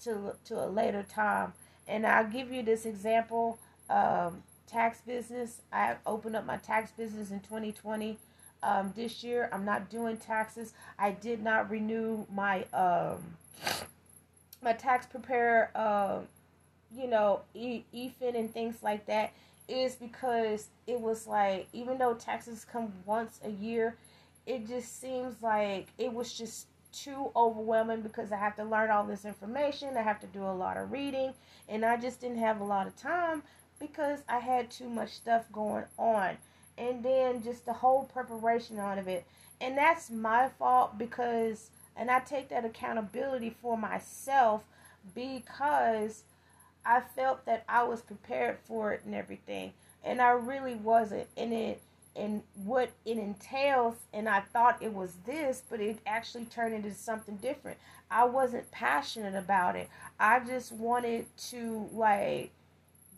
to 0.04 0.34
to 0.46 0.62
a 0.62 0.66
later 0.66 1.02
time. 1.02 1.52
And 1.86 2.06
I'll 2.06 2.28
give 2.28 2.52
you 2.52 2.62
this 2.62 2.84
example. 2.84 3.58
Um, 3.88 4.42
tax 4.66 5.00
business. 5.00 5.60
I 5.72 5.96
opened 6.04 6.36
up 6.36 6.44
my 6.44 6.56
tax 6.56 6.90
business 6.90 7.30
in 7.30 7.40
2020 7.40 8.18
um, 8.64 8.92
this 8.96 9.22
year. 9.22 9.48
I'm 9.52 9.64
not 9.64 9.90
doing 9.90 10.16
taxes. 10.16 10.72
I 10.98 11.12
did 11.12 11.42
not 11.42 11.70
renew 11.70 12.26
my 12.32 12.64
um, 12.72 13.36
my 14.62 14.72
tax 14.72 15.06
preparer, 15.06 15.70
uh, 15.74 16.20
you 16.96 17.06
know, 17.06 17.42
e- 17.54 17.84
EFIN 17.94 18.36
and 18.36 18.52
things 18.52 18.82
like 18.82 19.06
that. 19.06 19.32
Is 19.66 19.94
because 19.94 20.68
it 20.86 21.00
was 21.00 21.26
like 21.26 21.68
even 21.72 21.98
though 21.98 22.14
taxes 22.14 22.66
come 22.70 22.92
once 23.06 23.38
a 23.44 23.50
year, 23.50 23.96
it 24.46 24.66
just 24.66 25.00
seems 25.00 25.40
like 25.42 25.88
it 25.98 26.12
was 26.12 26.32
just 26.32 26.66
too 26.92 27.30
overwhelming 27.34 28.02
because 28.02 28.30
I 28.30 28.36
have 28.36 28.56
to 28.56 28.64
learn 28.64 28.90
all 28.90 29.04
this 29.04 29.24
information. 29.24 29.96
I 29.96 30.02
have 30.02 30.20
to 30.20 30.26
do 30.26 30.42
a 30.42 30.52
lot 30.52 30.76
of 30.76 30.92
reading, 30.92 31.32
and 31.68 31.84
I 31.84 31.96
just 31.96 32.20
didn't 32.20 32.38
have 32.38 32.60
a 32.60 32.64
lot 32.64 32.86
of 32.86 32.96
time 32.96 33.42
because 33.80 34.20
I 34.28 34.38
had 34.38 34.70
too 34.70 34.88
much 34.88 35.10
stuff 35.10 35.44
going 35.52 35.84
on 35.98 36.36
and 36.76 37.04
then 37.04 37.42
just 37.42 37.66
the 37.66 37.72
whole 37.72 38.04
preparation 38.04 38.78
out 38.78 38.98
of 38.98 39.08
it. 39.08 39.24
And 39.60 39.76
that's 39.78 40.10
my 40.10 40.48
fault 40.58 40.98
because, 40.98 41.70
and 41.96 42.10
I 42.10 42.20
take 42.20 42.48
that 42.48 42.64
accountability 42.64 43.56
for 43.62 43.76
myself 43.78 44.62
because 45.14 46.24
I 46.84 47.00
felt 47.00 47.46
that 47.46 47.64
I 47.68 47.84
was 47.84 48.00
prepared 48.00 48.58
for 48.64 48.92
it 48.92 49.02
and 49.04 49.14
everything. 49.14 49.72
And 50.02 50.20
I 50.20 50.30
really 50.30 50.74
wasn't. 50.74 51.28
And 51.36 51.52
it, 51.52 51.80
and 52.16 52.42
what 52.64 52.90
it 53.04 53.18
entails, 53.18 53.96
and 54.12 54.28
I 54.28 54.40
thought 54.40 54.82
it 54.82 54.92
was 54.92 55.14
this, 55.26 55.62
but 55.68 55.80
it 55.80 55.98
actually 56.06 56.44
turned 56.44 56.74
into 56.74 56.92
something 56.92 57.36
different. 57.36 57.78
I 58.10 58.24
wasn't 58.24 58.70
passionate 58.70 59.34
about 59.34 59.76
it. 59.76 59.88
I 60.20 60.40
just 60.40 60.72
wanted 60.72 61.26
to, 61.50 61.88
like, 61.92 62.50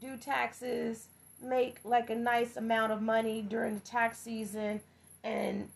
do 0.01 0.17
taxes 0.17 1.09
make 1.43 1.79
like 1.85 2.11
a 2.11 2.15
nice 2.15 2.57
amount 2.57 2.93
of 2.93 3.03
money 3.03 3.43
during 3.43 3.75
the 3.75 3.81
tax 3.81 4.19
season 4.19 4.81
and 5.23 5.69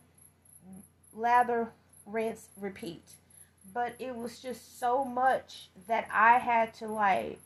lather, 1.13 1.69
rinse, 2.05 2.47
repeat. 2.59 3.03
But 3.73 3.95
it 3.99 4.15
was 4.15 4.39
just 4.39 4.79
so 4.79 5.05
much 5.05 5.69
that 5.87 6.07
I 6.11 6.39
had 6.39 6.73
to 6.75 6.87
like 6.87 7.39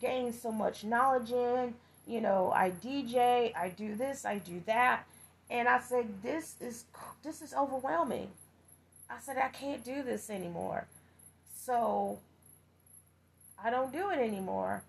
gain 0.00 0.32
so 0.32 0.50
much 0.50 0.84
knowledge 0.84 1.30
in. 1.30 1.74
You 2.06 2.20
know, 2.20 2.52
I 2.54 2.70
DJ, 2.70 3.54
I 3.56 3.68
do 3.70 3.94
this, 3.94 4.24
I 4.24 4.38
do 4.38 4.62
that. 4.66 5.04
And 5.50 5.68
I 5.68 5.80
said, 5.80 6.22
this 6.22 6.56
is 6.60 6.84
this 7.22 7.42
is 7.42 7.54
overwhelming. 7.54 8.30
I 9.08 9.20
said, 9.20 9.36
I 9.36 9.48
can't 9.48 9.84
do 9.84 10.02
this 10.02 10.30
anymore. 10.30 10.86
So 11.54 12.18
I 13.62 13.70
don't 13.70 13.92
do 13.92 14.10
it 14.10 14.18
anymore 14.18 14.82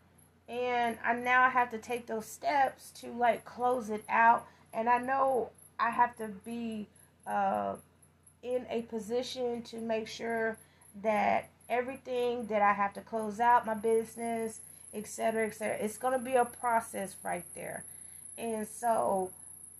and 0.47 0.97
I 1.03 1.13
now 1.13 1.43
I 1.43 1.49
have 1.49 1.71
to 1.71 1.77
take 1.77 2.05
those 2.05 2.25
steps 2.25 2.91
to 3.01 3.07
like 3.11 3.45
close 3.45 3.89
it 3.89 4.03
out. 4.07 4.45
And 4.73 4.89
I 4.89 4.99
know 4.99 5.51
I 5.79 5.89
have 5.89 6.15
to 6.17 6.27
be 6.45 6.87
uh, 7.25 7.75
in 8.43 8.65
a 8.69 8.83
position 8.83 9.63
to 9.63 9.77
make 9.77 10.07
sure 10.07 10.57
that 11.01 11.49
everything 11.69 12.45
that 12.47 12.61
I 12.61 12.73
have 12.73 12.93
to 12.93 13.01
close 13.01 13.39
out 13.39 13.65
my 13.65 13.73
business 13.73 14.59
etc 14.93 15.47
etc 15.47 15.77
it's 15.81 15.97
going 15.97 16.17
to 16.17 16.23
be 16.23 16.35
a 16.35 16.45
process 16.45 17.15
right 17.23 17.45
there. 17.55 17.83
And 18.37 18.67
so 18.67 19.31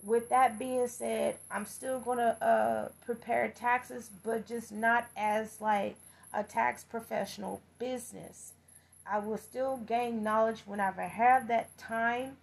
with 0.02 0.28
that 0.30 0.58
being 0.58 0.88
said 0.88 1.36
I'm 1.50 1.64
still 1.64 2.00
going 2.00 2.18
to 2.18 2.44
uh, 2.44 2.88
prepare 3.04 3.48
taxes 3.48 4.10
but 4.24 4.48
just 4.48 4.72
not 4.72 5.06
as 5.16 5.60
like 5.60 5.96
a 6.34 6.42
tax 6.42 6.82
professional 6.82 7.62
business 7.78 8.52
I 9.10 9.18
will 9.18 9.38
still 9.38 9.78
gain 9.78 10.22
knowledge 10.22 10.62
whenever 10.66 11.02
I 11.02 11.06
have 11.06 11.48
that 11.48 11.76
time. 11.78 12.36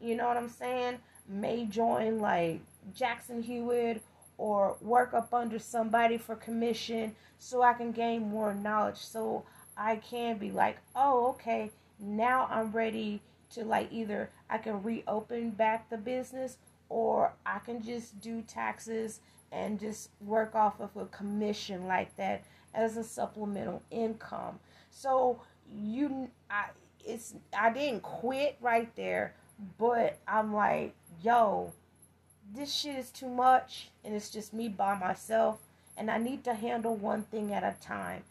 You 0.00 0.14
know 0.16 0.26
what 0.26 0.36
I'm 0.36 0.48
saying? 0.48 0.98
May 1.28 1.66
join 1.66 2.18
like 2.18 2.60
Jackson 2.94 3.42
Hewitt 3.42 4.02
or 4.38 4.76
work 4.80 5.14
up 5.14 5.32
under 5.32 5.58
somebody 5.58 6.18
for 6.18 6.36
commission 6.36 7.14
so 7.38 7.62
I 7.62 7.74
can 7.74 7.92
gain 7.92 8.28
more 8.28 8.54
knowledge. 8.54 8.98
So 8.98 9.44
I 9.76 9.96
can 9.96 10.38
be 10.38 10.50
like, 10.50 10.78
oh, 10.94 11.28
okay, 11.30 11.70
now 11.98 12.48
I'm 12.50 12.72
ready 12.72 13.20
to 13.50 13.64
like 13.64 13.92
either 13.92 14.30
I 14.50 14.58
can 14.58 14.82
reopen 14.82 15.50
back 15.50 15.88
the 15.88 15.96
business 15.96 16.58
or 16.88 17.32
I 17.44 17.58
can 17.58 17.82
just 17.82 18.20
do 18.20 18.42
taxes 18.42 19.20
and 19.52 19.78
just 19.78 20.10
work 20.20 20.54
off 20.54 20.80
of 20.80 20.96
a 20.96 21.06
commission 21.06 21.86
like 21.86 22.16
that 22.16 22.44
as 22.74 22.96
a 22.96 23.04
supplemental 23.04 23.82
income. 23.90 24.58
So 24.90 25.40
you 25.74 26.30
I 26.50 26.66
it's 27.04 27.34
I 27.56 27.72
didn't 27.72 28.02
quit 28.02 28.56
right 28.60 28.94
there, 28.96 29.34
but 29.78 30.18
I'm 30.28 30.54
like, 30.54 30.94
yo, 31.22 31.72
this 32.54 32.74
shit 32.74 32.96
is 32.96 33.10
too 33.10 33.28
much 33.28 33.90
and 34.04 34.14
it's 34.14 34.30
just 34.30 34.52
me 34.54 34.68
by 34.68 34.96
myself 34.98 35.58
and 35.96 36.10
I 36.10 36.18
need 36.18 36.44
to 36.44 36.54
handle 36.54 36.94
one 36.96 37.22
thing 37.22 37.52
at 37.52 37.62
a 37.64 37.76
time. 37.80 38.22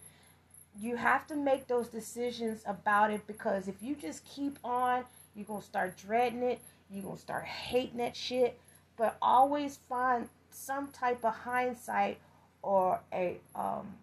you 0.79 0.95
have 0.97 1.25
to 1.27 1.35
make 1.35 1.67
those 1.67 1.87
decisions 1.87 2.61
about 2.65 3.11
it 3.11 3.25
because 3.27 3.67
if 3.67 3.75
you 3.81 3.95
just 3.95 4.25
keep 4.25 4.59
on, 4.63 5.05
you're 5.35 5.45
going 5.45 5.61
to 5.61 5.67
start 5.67 5.97
dreading 5.97 6.43
it. 6.43 6.59
You're 6.91 7.03
going 7.03 7.15
to 7.15 7.21
start 7.21 7.45
hating 7.45 7.97
that 7.97 8.15
shit. 8.15 8.59
But 8.97 9.17
always 9.21 9.77
find 9.89 10.29
some 10.51 10.89
type 10.89 11.23
of 11.25 11.33
hindsight 11.33 12.19
or 12.61 13.01
a 13.13 13.37
um, 13.55 13.95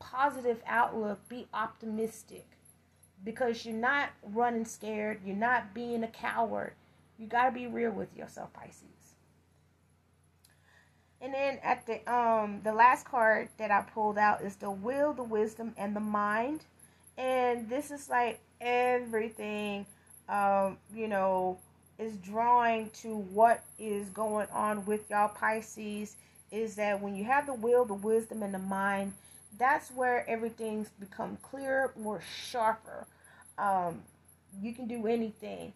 positive 0.00 0.60
outlook. 0.66 1.26
Be 1.28 1.46
optimistic 1.54 2.46
because 3.24 3.64
you're 3.64 3.74
not 3.74 4.10
running 4.22 4.64
scared. 4.64 5.20
You're 5.24 5.36
not 5.36 5.74
being 5.74 6.02
a 6.04 6.08
coward. 6.08 6.72
You 7.18 7.26
got 7.26 7.46
to 7.46 7.52
be 7.52 7.66
real 7.66 7.90
with 7.90 8.16
yourself, 8.16 8.52
Pisces. 8.52 8.84
And 11.20 11.34
then 11.34 11.58
at 11.64 11.84
the 11.86 12.12
um 12.12 12.60
the 12.62 12.72
last 12.72 13.04
card 13.04 13.48
that 13.58 13.72
I 13.72 13.82
pulled 13.82 14.18
out 14.18 14.42
is 14.42 14.54
the 14.56 14.70
will, 14.70 15.12
the 15.12 15.24
wisdom, 15.24 15.74
and 15.76 15.96
the 15.96 16.00
mind. 16.00 16.64
And 17.16 17.68
this 17.68 17.90
is 17.90 18.08
like 18.08 18.38
everything 18.60 19.84
um, 20.28 20.76
you 20.94 21.08
know, 21.08 21.58
is 21.98 22.16
drawing 22.18 22.90
to 22.90 23.16
what 23.16 23.64
is 23.78 24.08
going 24.10 24.46
on 24.52 24.84
with 24.84 25.08
y'all 25.10 25.28
Pisces 25.28 26.16
is 26.50 26.76
that 26.76 27.00
when 27.00 27.16
you 27.16 27.24
have 27.24 27.46
the 27.46 27.54
will, 27.54 27.84
the 27.84 27.94
wisdom, 27.94 28.42
and 28.42 28.54
the 28.54 28.58
mind, 28.58 29.12
that's 29.58 29.90
where 29.90 30.28
everything's 30.28 30.88
become 31.00 31.36
clearer, 31.42 31.92
more 31.98 32.22
sharper. 32.50 33.06
Um, 33.58 34.02
you 34.62 34.72
can 34.72 34.86
do 34.86 35.06
anything. 35.06 35.72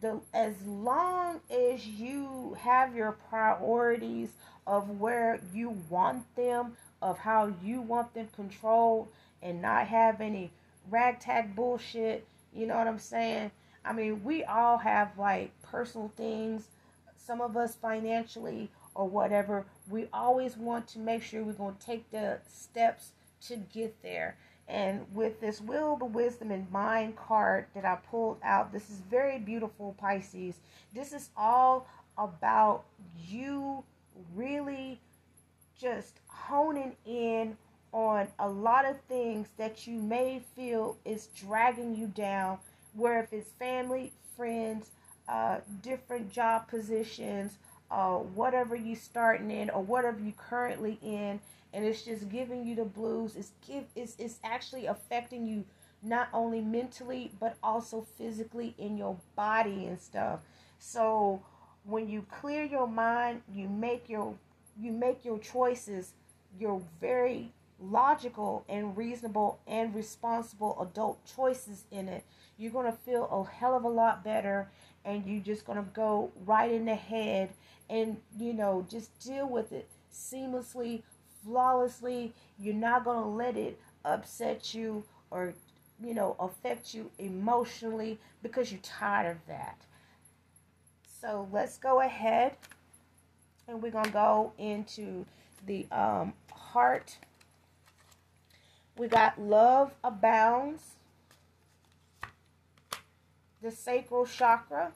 The 0.00 0.20
as 0.32 0.54
long 0.64 1.40
as 1.50 1.86
you 1.86 2.56
have 2.60 2.94
your 2.94 3.12
priorities 3.28 4.30
of 4.66 4.88
where 4.98 5.40
you 5.52 5.76
want 5.90 6.24
them, 6.36 6.76
of 7.02 7.18
how 7.18 7.52
you 7.62 7.82
want 7.82 8.14
them 8.14 8.28
controlled, 8.34 9.08
and 9.42 9.60
not 9.60 9.88
have 9.88 10.20
any 10.20 10.50
ragtag 10.90 11.54
bullshit. 11.54 12.26
You 12.54 12.66
know 12.66 12.76
what 12.76 12.86
I'm 12.86 12.98
saying? 12.98 13.50
I 13.84 13.92
mean, 13.92 14.24
we 14.24 14.44
all 14.44 14.78
have 14.78 15.18
like 15.18 15.50
personal 15.62 16.12
things, 16.16 16.68
some 17.18 17.40
of 17.40 17.56
us 17.56 17.74
financially 17.74 18.70
or 18.94 19.08
whatever. 19.08 19.66
We 19.90 20.06
always 20.12 20.56
want 20.56 20.88
to 20.88 20.98
make 20.98 21.22
sure 21.22 21.42
we're 21.42 21.52
going 21.52 21.76
to 21.76 21.86
take 21.86 22.10
the 22.10 22.38
steps 22.48 23.10
to 23.48 23.56
get 23.56 24.02
there. 24.02 24.36
And 24.66 25.04
with 25.12 25.40
this 25.40 25.60
will, 25.60 25.96
the 25.96 26.06
wisdom, 26.06 26.50
and 26.50 26.70
mind 26.70 27.16
card 27.16 27.66
that 27.74 27.84
I 27.84 27.96
pulled 28.10 28.38
out, 28.42 28.72
this 28.72 28.88
is 28.88 29.00
very 29.10 29.38
beautiful, 29.38 29.94
Pisces. 29.98 30.56
This 30.94 31.12
is 31.12 31.28
all 31.36 31.86
about 32.16 32.84
you 33.26 33.84
really 34.34 35.00
just 35.78 36.20
honing 36.28 36.96
in 37.04 37.56
on 37.92 38.26
a 38.38 38.48
lot 38.48 38.84
of 38.84 39.00
things 39.02 39.48
that 39.58 39.86
you 39.86 39.98
may 40.00 40.42
feel 40.56 40.96
is 41.04 41.28
dragging 41.36 41.94
you 41.94 42.06
down 42.08 42.58
where 42.94 43.20
if 43.20 43.32
it's 43.32 43.50
family, 43.52 44.12
friends, 44.36 44.90
uh, 45.28 45.58
different 45.82 46.30
job 46.30 46.68
positions, 46.68 47.58
uh, 47.90 48.16
whatever 48.16 48.74
you're 48.74 48.96
starting 48.96 49.50
in 49.50 49.70
or 49.70 49.82
whatever 49.82 50.18
you're 50.20 50.32
currently 50.32 50.98
in, 51.02 51.40
and 51.74 51.84
it's 51.84 52.02
just 52.02 52.28
giving 52.30 52.64
you 52.64 52.76
the 52.76 52.84
blues. 52.84 53.36
It's 53.36 53.52
give 53.66 53.84
it's 53.94 54.16
it's 54.18 54.38
actually 54.44 54.86
affecting 54.86 55.46
you 55.46 55.64
not 56.02 56.28
only 56.32 56.60
mentally 56.60 57.32
but 57.40 57.56
also 57.62 58.06
physically 58.16 58.74
in 58.78 58.96
your 58.96 59.18
body 59.36 59.86
and 59.86 60.00
stuff. 60.00 60.40
So 60.78 61.42
when 61.84 62.08
you 62.08 62.24
clear 62.30 62.64
your 62.64 62.86
mind, 62.86 63.42
you 63.52 63.68
make 63.68 64.08
your 64.08 64.34
you 64.80 64.92
make 64.92 65.24
your 65.24 65.38
choices. 65.38 66.12
You're 66.58 66.82
very 67.00 67.52
logical 67.80 68.64
and 68.68 68.96
reasonable 68.96 69.58
and 69.66 69.94
responsible 69.94 70.80
adult 70.80 71.18
choices 71.26 71.84
in 71.90 72.08
it 72.08 72.24
you're 72.56 72.70
going 72.70 72.86
to 72.90 72.98
feel 72.98 73.24
a 73.26 73.56
hell 73.56 73.76
of 73.76 73.84
a 73.84 73.88
lot 73.88 74.24
better 74.24 74.70
and 75.04 75.26
you're 75.26 75.42
just 75.42 75.66
going 75.66 75.78
to 75.78 75.90
go 75.92 76.30
right 76.46 76.70
in 76.70 76.84
the 76.84 76.94
head 76.94 77.50
and 77.90 78.16
you 78.38 78.52
know 78.52 78.86
just 78.88 79.18
deal 79.20 79.48
with 79.48 79.72
it 79.72 79.88
seamlessly 80.12 81.02
flawlessly 81.44 82.32
you're 82.58 82.74
not 82.74 83.04
going 83.04 83.22
to 83.22 83.28
let 83.28 83.56
it 83.56 83.78
upset 84.04 84.74
you 84.74 85.04
or 85.30 85.54
you 86.02 86.14
know 86.14 86.36
affect 86.38 86.94
you 86.94 87.10
emotionally 87.18 88.18
because 88.42 88.70
you're 88.70 88.80
tired 88.82 89.30
of 89.30 89.46
that. 89.46 89.78
So 91.20 91.48
let's 91.52 91.78
go 91.78 92.00
ahead 92.00 92.56
and 93.66 93.82
we're 93.82 93.90
going 93.90 94.04
to 94.04 94.10
go 94.10 94.52
into 94.58 95.24
the 95.66 95.86
um, 95.90 96.34
heart. 96.52 97.16
We 98.96 99.08
got 99.08 99.40
love 99.40 99.92
abounds. 100.04 100.82
The 103.62 103.70
sacral 103.70 104.26
chakra. 104.26 104.92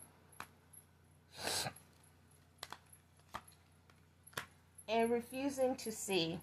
And 4.89 5.11
refusing 5.11 5.77
to 5.77 5.93
see. 5.93 6.39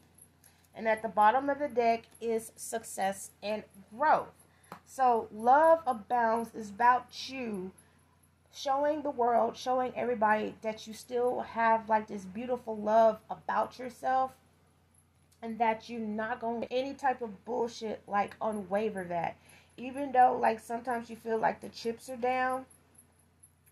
And 0.76 0.88
at 0.88 1.02
the 1.02 1.08
bottom 1.08 1.50
of 1.50 1.60
the 1.60 1.68
deck 1.68 2.04
is 2.22 2.52
success 2.56 3.32
and 3.42 3.64
growth. 3.96 4.46
So, 4.86 5.28
love 5.32 5.80
abounds 5.88 6.54
is 6.54 6.70
about 6.70 7.30
you 7.30 7.72
showing 8.54 9.02
the 9.02 9.10
world, 9.10 9.58
showing 9.58 9.94
everybody 9.96 10.56
that 10.62 10.86
you 10.86 10.94
still 10.94 11.42
have 11.42 11.90
like 11.90 12.08
this 12.08 12.24
beautiful 12.24 12.78
love 12.78 13.20
about 13.30 13.80
yourself 13.80 14.32
and 15.42 15.60
that 15.60 15.90
you're 15.90 16.00
not 16.00 16.40
going 16.40 16.62
to 16.62 16.74
any 16.74 16.94
type 16.94 17.22
of 17.22 17.46
bullshit 17.46 18.02
like 18.08 18.36
unwaver 18.42 19.08
that 19.08 19.36
even 19.78 20.12
though 20.12 20.38
like 20.42 20.60
sometimes 20.60 21.10
you 21.10 21.16
feel 21.16 21.38
like 21.38 21.62
the 21.62 21.70
chips 21.70 22.10
are 22.10 22.18
down 22.18 22.66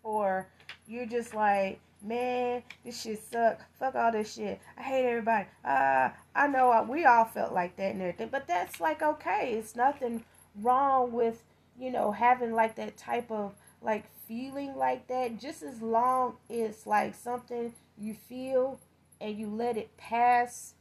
or 0.04 0.48
you're 0.88 1.06
just 1.06 1.34
like 1.34 1.80
man 2.04 2.64
this 2.84 3.02
shit 3.02 3.24
suck. 3.32 3.62
Fuck 3.80 3.96
all 3.96 4.12
this 4.12 4.34
shit. 4.34 4.60
I 4.78 4.82
hate 4.82 5.06
everybody. 5.06 5.48
Uh 5.64 6.10
i 6.36 6.48
know 6.48 6.70
I, 6.70 6.82
we 6.82 7.06
all 7.06 7.26
felt 7.26 7.54
like 7.54 7.76
that 7.78 7.94
and 7.94 8.02
everything 8.02 8.30
but 8.32 8.48
that's 8.48 8.80
like 8.80 9.02
okay. 9.02 9.54
It's 9.58 9.76
nothing 9.76 10.24
wrong 10.62 11.12
with 11.12 11.44
you 11.80 11.92
know 11.92 12.12
having 12.12 12.54
like 12.54 12.76
that 12.76 12.98
type 12.98 13.32
of 13.32 13.54
like 13.82 14.06
feeling 14.28 14.76
like 14.76 15.08
that. 15.08 15.40
Just 15.40 15.64
as 15.64 15.82
long 15.82 16.36
as 16.50 16.86
like 16.86 17.16
something 17.16 17.74
you 17.98 18.14
feel 18.14 18.80
and 19.22 19.38
you 19.38 19.48
let 19.48 19.78
it 19.78 19.96
pass 19.98 20.74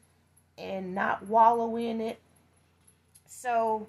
and 0.59 0.95
not 0.95 1.27
wallow 1.27 1.77
in 1.77 2.01
it. 2.01 2.19
So 3.27 3.89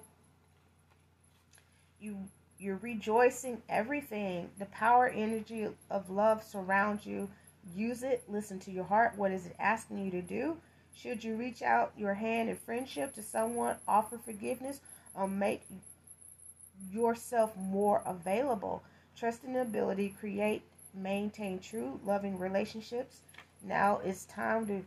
you 2.00 2.28
you're 2.64 2.78
rejoicing 2.78 3.60
everything. 3.68 4.48
The 4.58 4.64
power 4.66 5.06
energy 5.06 5.68
of 5.90 6.08
love 6.08 6.42
surrounds 6.42 7.04
you. 7.04 7.28
Use 7.76 8.02
it. 8.02 8.24
Listen 8.26 8.58
to 8.60 8.70
your 8.70 8.84
heart. 8.84 9.18
What 9.18 9.32
is 9.32 9.44
it 9.44 9.54
asking 9.58 10.02
you 10.02 10.10
to 10.12 10.22
do? 10.22 10.56
Should 10.94 11.22
you 11.22 11.36
reach 11.36 11.60
out 11.60 11.92
your 11.94 12.14
hand 12.14 12.48
in 12.48 12.56
friendship 12.56 13.12
to 13.14 13.22
someone 13.22 13.76
offer 13.86 14.16
forgiveness 14.16 14.80
or 15.14 15.28
make 15.28 15.66
yourself 16.90 17.54
more 17.54 18.02
available? 18.06 18.82
Trust 19.14 19.44
in 19.44 19.56
ability. 19.56 20.14
Create 20.18 20.62
maintain 20.94 21.58
true 21.58 22.00
loving 22.02 22.38
relationships. 22.38 23.18
Now 23.62 24.00
it's 24.02 24.24
time 24.24 24.66
to 24.68 24.82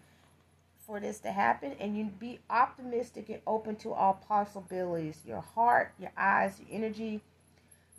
for 0.88 1.00
this 1.00 1.20
to 1.20 1.32
happen 1.32 1.74
and 1.80 1.98
you 1.98 2.06
be 2.06 2.40
optimistic 2.50 3.30
and 3.30 3.42
open 3.46 3.76
to 3.76 3.92
all 3.94 4.14
possibilities. 4.28 5.20
Your 5.28 5.42
heart 5.42 5.94
your 6.00 6.12
eyes 6.18 6.60
your 6.60 6.84
energy 6.84 7.22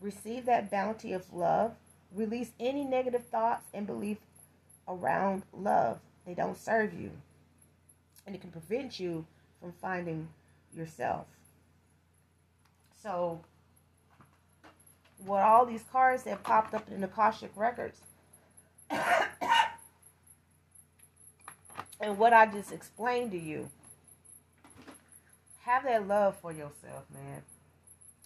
receive 0.00 0.46
that 0.46 0.70
bounty 0.70 1.12
of 1.12 1.32
love 1.32 1.74
release 2.12 2.52
any 2.58 2.84
negative 2.84 3.24
thoughts 3.26 3.66
and 3.74 3.86
belief 3.86 4.18
around 4.86 5.42
love 5.52 5.98
they 6.26 6.34
don't 6.34 6.56
serve 6.56 6.94
you 6.94 7.10
and 8.26 8.34
it 8.34 8.40
can 8.40 8.50
prevent 8.50 8.98
you 8.98 9.26
from 9.60 9.72
finding 9.80 10.28
yourself 10.74 11.26
so 13.02 13.40
what 15.24 15.42
all 15.42 15.66
these 15.66 15.84
cards 15.90 16.22
that 16.22 16.42
popped 16.42 16.74
up 16.74 16.88
in 16.90 17.00
the 17.00 17.06
Akashic 17.06 17.50
records 17.56 18.00
and 22.00 22.18
what 22.18 22.32
I 22.32 22.46
just 22.46 22.72
explained 22.72 23.32
to 23.32 23.38
you. 23.38 23.68
Have 25.62 25.84
that 25.84 26.06
love 26.06 26.36
for 26.40 26.52
yourself, 26.52 27.04
man. 27.12 27.42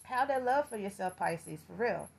Have 0.03 0.27
that 0.27 0.43
love 0.43 0.69
for 0.69 0.77
yourself, 0.77 1.17
Pisces, 1.17 1.59
for 1.67 1.73
real. 1.73 2.09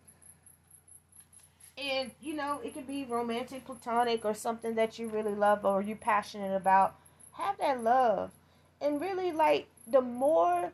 And, 1.77 2.13
you 2.21 2.35
know, 2.35 2.61
it 2.65 2.75
can 2.75 2.85
be 2.85 3.05
romantic, 3.05 3.65
platonic, 3.65 4.25
or 4.25 4.35
something 4.35 4.75
that 4.77 4.99
you 4.99 5.09
really 5.09 5.35
love 5.35 5.65
or 5.65 5.83
you're 5.83 5.97
passionate 5.97 6.55
about. 6.55 6.95
Have 7.33 7.59
that 7.59 7.83
love. 7.83 8.31
And 8.81 9.01
really, 9.01 9.33
like, 9.33 9.69
the 9.87 10.01
more 10.01 10.73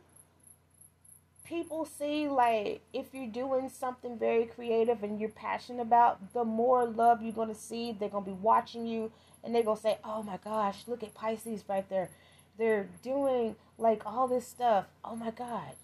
people 1.45 1.85
see, 1.85 2.29
like, 2.29 2.83
if 2.93 3.07
you're 3.13 3.27
doing 3.27 3.69
something 3.69 4.19
very 4.19 4.45
creative 4.45 5.03
and 5.03 5.19
you're 5.19 5.31
passionate 5.31 5.83
about, 5.83 6.33
the 6.35 6.45
more 6.45 6.85
love 6.85 7.23
you're 7.23 7.33
going 7.33 7.49
to 7.49 7.55
see. 7.55 7.93
They're 7.93 8.09
going 8.09 8.25
to 8.25 8.31
be 8.31 8.37
watching 8.37 8.87
you 8.87 9.11
and 9.43 9.55
they're 9.55 9.63
going 9.63 9.77
to 9.77 9.83
say, 9.83 9.99
"Oh 10.05 10.23
my 10.23 10.39
gosh, 10.39 10.85
look 10.87 11.03
at 11.03 11.15
Pisces 11.15 11.65
right 11.69 11.89
there. 11.89 12.11
They're 12.59 12.89
doing 13.03 13.57
like 13.79 14.03
all 14.05 14.29
this 14.29 14.47
stuff. 14.47 14.87
Oh 15.05 15.17
my 15.17 15.31
god." 15.31 15.75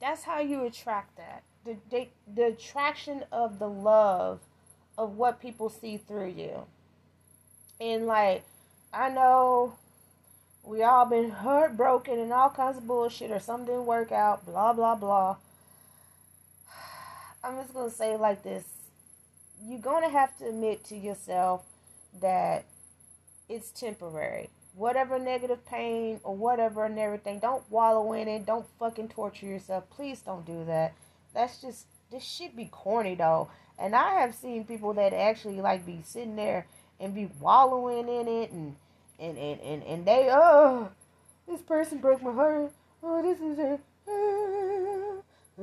That's 0.00 0.24
how 0.24 0.40
you 0.40 0.64
attract 0.64 1.16
that. 1.16 1.42
The, 1.64 1.76
the, 1.90 2.08
the 2.32 2.46
attraction 2.46 3.24
of 3.30 3.58
the 3.58 3.68
love 3.68 4.40
of 4.96 5.16
what 5.16 5.40
people 5.40 5.68
see 5.68 5.98
through 5.98 6.30
you. 6.30 6.64
And 7.80 8.06
like, 8.06 8.44
I 8.92 9.10
know 9.10 9.74
we 10.64 10.82
all 10.82 11.06
been 11.06 11.30
heartbroken 11.44 12.18
and 12.18 12.32
all 12.32 12.50
kinds 12.50 12.78
of 12.78 12.86
bullshit 12.86 13.30
or 13.30 13.40
something 13.40 13.66
didn't 13.66 13.86
work 13.86 14.10
out, 14.12 14.44
blah 14.46 14.72
blah 14.72 14.94
blah. 14.94 15.36
I'm 17.44 17.56
just 17.56 17.74
gonna 17.74 17.90
say 17.90 18.16
like 18.16 18.42
this. 18.42 18.64
You're 19.62 19.80
gonna 19.80 20.08
have 20.08 20.36
to 20.38 20.48
admit 20.48 20.84
to 20.84 20.96
yourself 20.96 21.64
that 22.20 22.64
it's 23.48 23.70
temporary 23.70 24.48
whatever 24.80 25.18
negative 25.18 25.64
pain 25.66 26.18
or 26.24 26.34
whatever 26.34 26.86
and 26.86 26.98
everything. 26.98 27.38
Don't 27.38 27.70
wallow 27.70 28.14
in 28.14 28.26
it. 28.28 28.46
Don't 28.46 28.64
fucking 28.78 29.08
torture 29.08 29.44
yourself. 29.44 29.84
Please 29.90 30.22
don't 30.22 30.46
do 30.46 30.64
that. 30.64 30.94
That's 31.34 31.60
just 31.60 31.84
this 32.10 32.24
shit 32.24 32.56
be 32.56 32.64
corny 32.64 33.14
though. 33.14 33.50
And 33.78 33.94
I 33.94 34.20
have 34.20 34.34
seen 34.34 34.64
people 34.64 34.94
that 34.94 35.12
actually 35.12 35.60
like 35.60 35.84
be 35.84 36.00
sitting 36.02 36.34
there 36.34 36.66
and 36.98 37.14
be 37.14 37.28
wallowing 37.40 38.08
in 38.08 38.26
it 38.26 38.50
and 38.52 38.76
and 39.18 39.36
and 39.36 39.60
and, 39.60 39.82
and 39.82 40.06
they 40.06 40.28
oh 40.32 40.88
this 41.46 41.60
person 41.60 41.98
broke 41.98 42.22
my 42.22 42.32
heart. 42.32 42.72
Oh 43.02 43.20
this 43.22 43.38
is 43.38 43.58
it. 43.58 43.80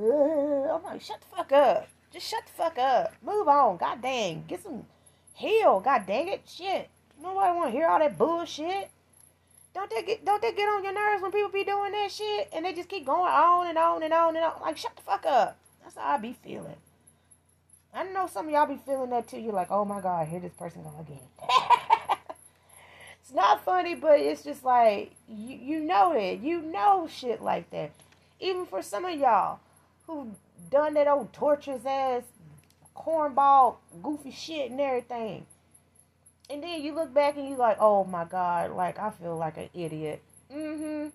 Uh, 0.00 0.76
I'm 0.76 0.84
like 0.84 1.02
shut 1.02 1.20
the 1.20 1.36
fuck 1.36 1.50
up. 1.50 1.88
Just 2.12 2.28
shut 2.28 2.46
the 2.46 2.52
fuck 2.52 2.78
up. 2.78 3.14
Move 3.20 3.48
on. 3.48 3.78
God 3.78 4.00
dang. 4.00 4.44
Get 4.46 4.62
some 4.62 4.86
heal. 5.34 5.80
God 5.80 6.06
dang 6.06 6.28
it. 6.28 6.42
Shit. 6.46 6.88
Nobody 7.20 7.56
want 7.56 7.72
to 7.72 7.76
hear 7.76 7.88
all 7.88 7.98
that 7.98 8.16
bullshit. 8.16 8.92
Don't 9.74 9.90
they 9.90 10.02
get 10.02 10.24
don't 10.24 10.40
they 10.40 10.52
get 10.52 10.68
on 10.68 10.82
your 10.82 10.92
nerves 10.92 11.22
when 11.22 11.30
people 11.30 11.50
be 11.50 11.64
doing 11.64 11.92
that 11.92 12.10
shit 12.10 12.48
and 12.52 12.64
they 12.64 12.72
just 12.72 12.88
keep 12.88 13.06
going 13.06 13.30
on 13.30 13.68
and 13.68 13.78
on 13.78 14.02
and 14.02 14.12
on 14.12 14.36
and 14.36 14.44
on? 14.44 14.60
Like 14.60 14.76
shut 14.76 14.96
the 14.96 15.02
fuck 15.02 15.26
up. 15.26 15.58
That's 15.82 15.96
how 15.96 16.14
I 16.14 16.18
be 16.18 16.36
feeling. 16.42 16.76
I 17.94 18.04
know 18.04 18.26
some 18.26 18.46
of 18.46 18.52
y'all 18.52 18.66
be 18.66 18.78
feeling 18.84 19.10
that 19.10 19.28
too. 19.28 19.38
You're 19.38 19.52
like, 19.52 19.70
oh 19.70 19.84
my 19.84 20.00
god, 20.00 20.28
here 20.28 20.40
this 20.40 20.52
person 20.52 20.82
go 20.82 20.92
again. 21.00 21.18
it's 23.20 23.32
not 23.32 23.64
funny, 23.64 23.94
but 23.94 24.18
it's 24.18 24.42
just 24.42 24.64
like 24.64 25.12
you 25.28 25.56
you 25.56 25.80
know 25.80 26.12
it. 26.12 26.40
You 26.40 26.60
know 26.62 27.08
shit 27.10 27.42
like 27.42 27.70
that. 27.70 27.92
Even 28.40 28.66
for 28.66 28.82
some 28.82 29.04
of 29.04 29.18
y'all 29.18 29.60
who 30.06 30.32
done 30.70 30.94
that 30.94 31.08
old 31.08 31.32
torturous 31.32 31.84
ass 31.86 32.22
cornball 32.96 33.76
goofy 34.02 34.30
shit 34.30 34.70
and 34.70 34.80
everything 34.80 35.46
and 36.50 36.62
then 36.62 36.82
you 36.82 36.94
look 36.94 37.12
back 37.12 37.36
and 37.36 37.48
you 37.48 37.56
like, 37.56 37.76
oh 37.80 38.04
my 38.04 38.24
god, 38.24 38.72
like 38.72 38.98
I 38.98 39.10
feel 39.10 39.36
like 39.36 39.56
an 39.56 39.68
idiot. 39.74 40.22
Mm-hmm. 40.52 41.08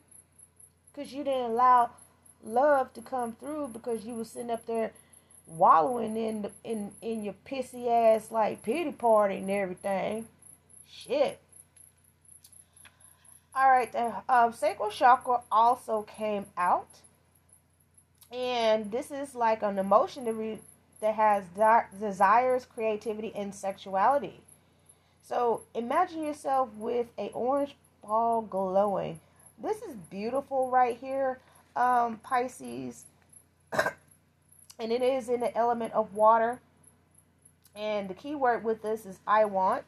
Cause 0.96 1.12
you 1.12 1.24
didn't 1.24 1.52
allow 1.52 1.92
love 2.44 2.94
to 2.94 3.02
come 3.02 3.34
through 3.34 3.70
because 3.70 4.06
you 4.06 4.14
was 4.14 4.30
sitting 4.30 4.52
up 4.52 4.66
there 4.68 4.92
wallowing 5.48 6.16
in 6.16 6.44
the, 6.44 6.52
in 6.64 6.92
in 7.02 7.24
your 7.24 7.36
pissy 7.46 7.88
ass 7.90 8.32
like 8.32 8.62
pity 8.64 8.92
party 8.92 9.38
and 9.38 9.50
everything. 9.50 10.28
Shit. 10.90 11.40
All 13.56 13.70
right, 13.70 13.92
the 13.92 14.14
um, 14.28 14.52
sacral 14.52 14.90
chakra 14.90 15.42
also 15.52 16.02
came 16.04 16.48
out, 16.58 16.88
and 18.32 18.92
this 18.92 19.12
is 19.12 19.36
like 19.36 19.62
an 19.62 19.78
emotion 19.78 20.26
that, 20.26 20.34
re- 20.34 20.60
that 21.02 21.14
has 21.14 21.44
de- 21.56 21.86
desires, 22.00 22.66
creativity, 22.66 23.32
and 23.36 23.54
sexuality. 23.54 24.43
So 25.24 25.62
imagine 25.74 26.24
yourself 26.24 26.70
with 26.76 27.08
a 27.18 27.30
orange 27.30 27.76
ball 28.04 28.42
glowing. 28.42 29.22
This 29.62 29.78
is 29.78 29.96
beautiful 30.10 30.70
right 30.70 30.98
here, 31.00 31.40
um, 31.78 32.18
Pisces. 32.18 33.06
and 34.80 34.92
it 34.92 35.02
is 35.02 35.30
in 35.30 35.40
the 35.40 35.56
element 35.58 35.94
of 35.94 36.14
water. 36.14 36.60
And 37.74 38.10
the 38.10 38.14
key 38.14 38.36
word 38.36 38.66
with 38.66 38.82
this 38.82 39.06
is 39.06 39.20
I 39.26 39.46
want. 39.46 39.86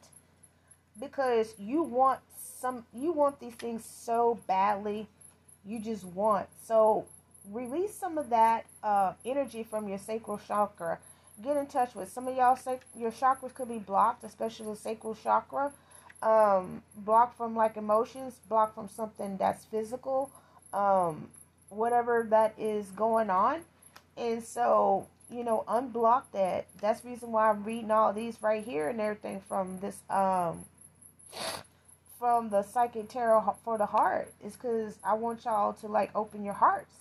Because 0.98 1.54
you 1.58 1.82
want 1.82 2.20
some 2.58 2.86
you 2.94 3.12
want 3.12 3.38
these 3.38 3.54
things 3.54 3.84
so 3.84 4.38
badly. 4.46 5.06
You 5.66 5.80
just 5.80 6.04
want. 6.04 6.48
So 6.64 7.04
release 7.52 7.94
some 7.94 8.16
of 8.16 8.30
that 8.30 8.64
uh, 8.82 9.12
energy 9.26 9.62
from 9.62 9.86
your 9.86 9.98
sacral 9.98 10.40
chakra 10.48 10.98
get 11.42 11.56
in 11.56 11.66
touch 11.66 11.94
with. 11.94 12.10
Some 12.10 12.28
of 12.28 12.36
y'all 12.36 12.56
say 12.56 12.80
your 12.96 13.10
chakras 13.10 13.54
could 13.54 13.68
be 13.68 13.78
blocked, 13.78 14.24
especially 14.24 14.66
the 14.66 14.76
sacral 14.76 15.14
chakra. 15.14 15.72
Um, 16.22 16.82
blocked 16.96 17.36
from 17.36 17.54
like 17.54 17.76
emotions, 17.76 18.40
blocked 18.48 18.74
from 18.74 18.88
something 18.88 19.36
that's 19.36 19.66
physical, 19.66 20.30
um, 20.72 21.28
whatever 21.68 22.26
that 22.30 22.54
is 22.58 22.86
going 22.86 23.28
on. 23.28 23.60
And 24.16 24.42
so, 24.42 25.06
you 25.30 25.44
know, 25.44 25.64
unblock 25.68 26.22
that. 26.32 26.66
That's 26.80 27.04
reason 27.04 27.32
why 27.32 27.50
I'm 27.50 27.64
reading 27.64 27.90
all 27.90 28.12
these 28.14 28.42
right 28.42 28.64
here 28.64 28.88
and 28.88 29.00
everything 29.00 29.42
from 29.46 29.78
this 29.80 29.98
um 30.08 30.64
from 32.18 32.48
the 32.48 32.62
psychic 32.62 33.10
tarot 33.10 33.56
for 33.62 33.76
the 33.76 33.86
heart 33.86 34.32
is 34.42 34.54
because 34.54 34.98
I 35.04 35.14
want 35.14 35.44
y'all 35.44 35.74
to 35.74 35.86
like 35.86 36.10
open 36.14 36.44
your 36.44 36.54
hearts 36.54 36.94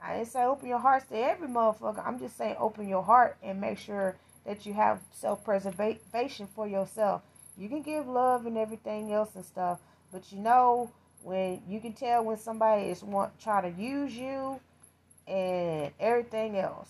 I 0.00 0.16
didn't 0.16 0.28
say 0.28 0.44
open 0.44 0.68
your 0.68 0.78
hearts 0.78 1.06
to 1.06 1.16
every 1.16 1.48
motherfucker. 1.48 2.06
I'm 2.06 2.18
just 2.18 2.36
saying 2.36 2.56
open 2.58 2.88
your 2.88 3.02
heart 3.02 3.36
and 3.42 3.60
make 3.60 3.78
sure 3.78 4.16
that 4.46 4.64
you 4.64 4.72
have 4.74 5.00
self 5.12 5.44
preservation 5.44 6.48
for 6.54 6.66
yourself. 6.66 7.22
You 7.56 7.68
can 7.68 7.82
give 7.82 8.06
love 8.06 8.46
and 8.46 8.56
everything 8.56 9.12
else 9.12 9.34
and 9.34 9.44
stuff, 9.44 9.80
but 10.12 10.30
you 10.32 10.38
know 10.38 10.90
when 11.22 11.60
you 11.68 11.80
can 11.80 11.92
tell 11.92 12.24
when 12.24 12.36
somebody 12.38 12.84
is 12.84 13.02
want 13.02 13.38
try 13.40 13.60
to 13.60 13.70
use 13.80 14.14
you 14.14 14.60
and 15.26 15.90
everything 15.98 16.56
else. 16.56 16.88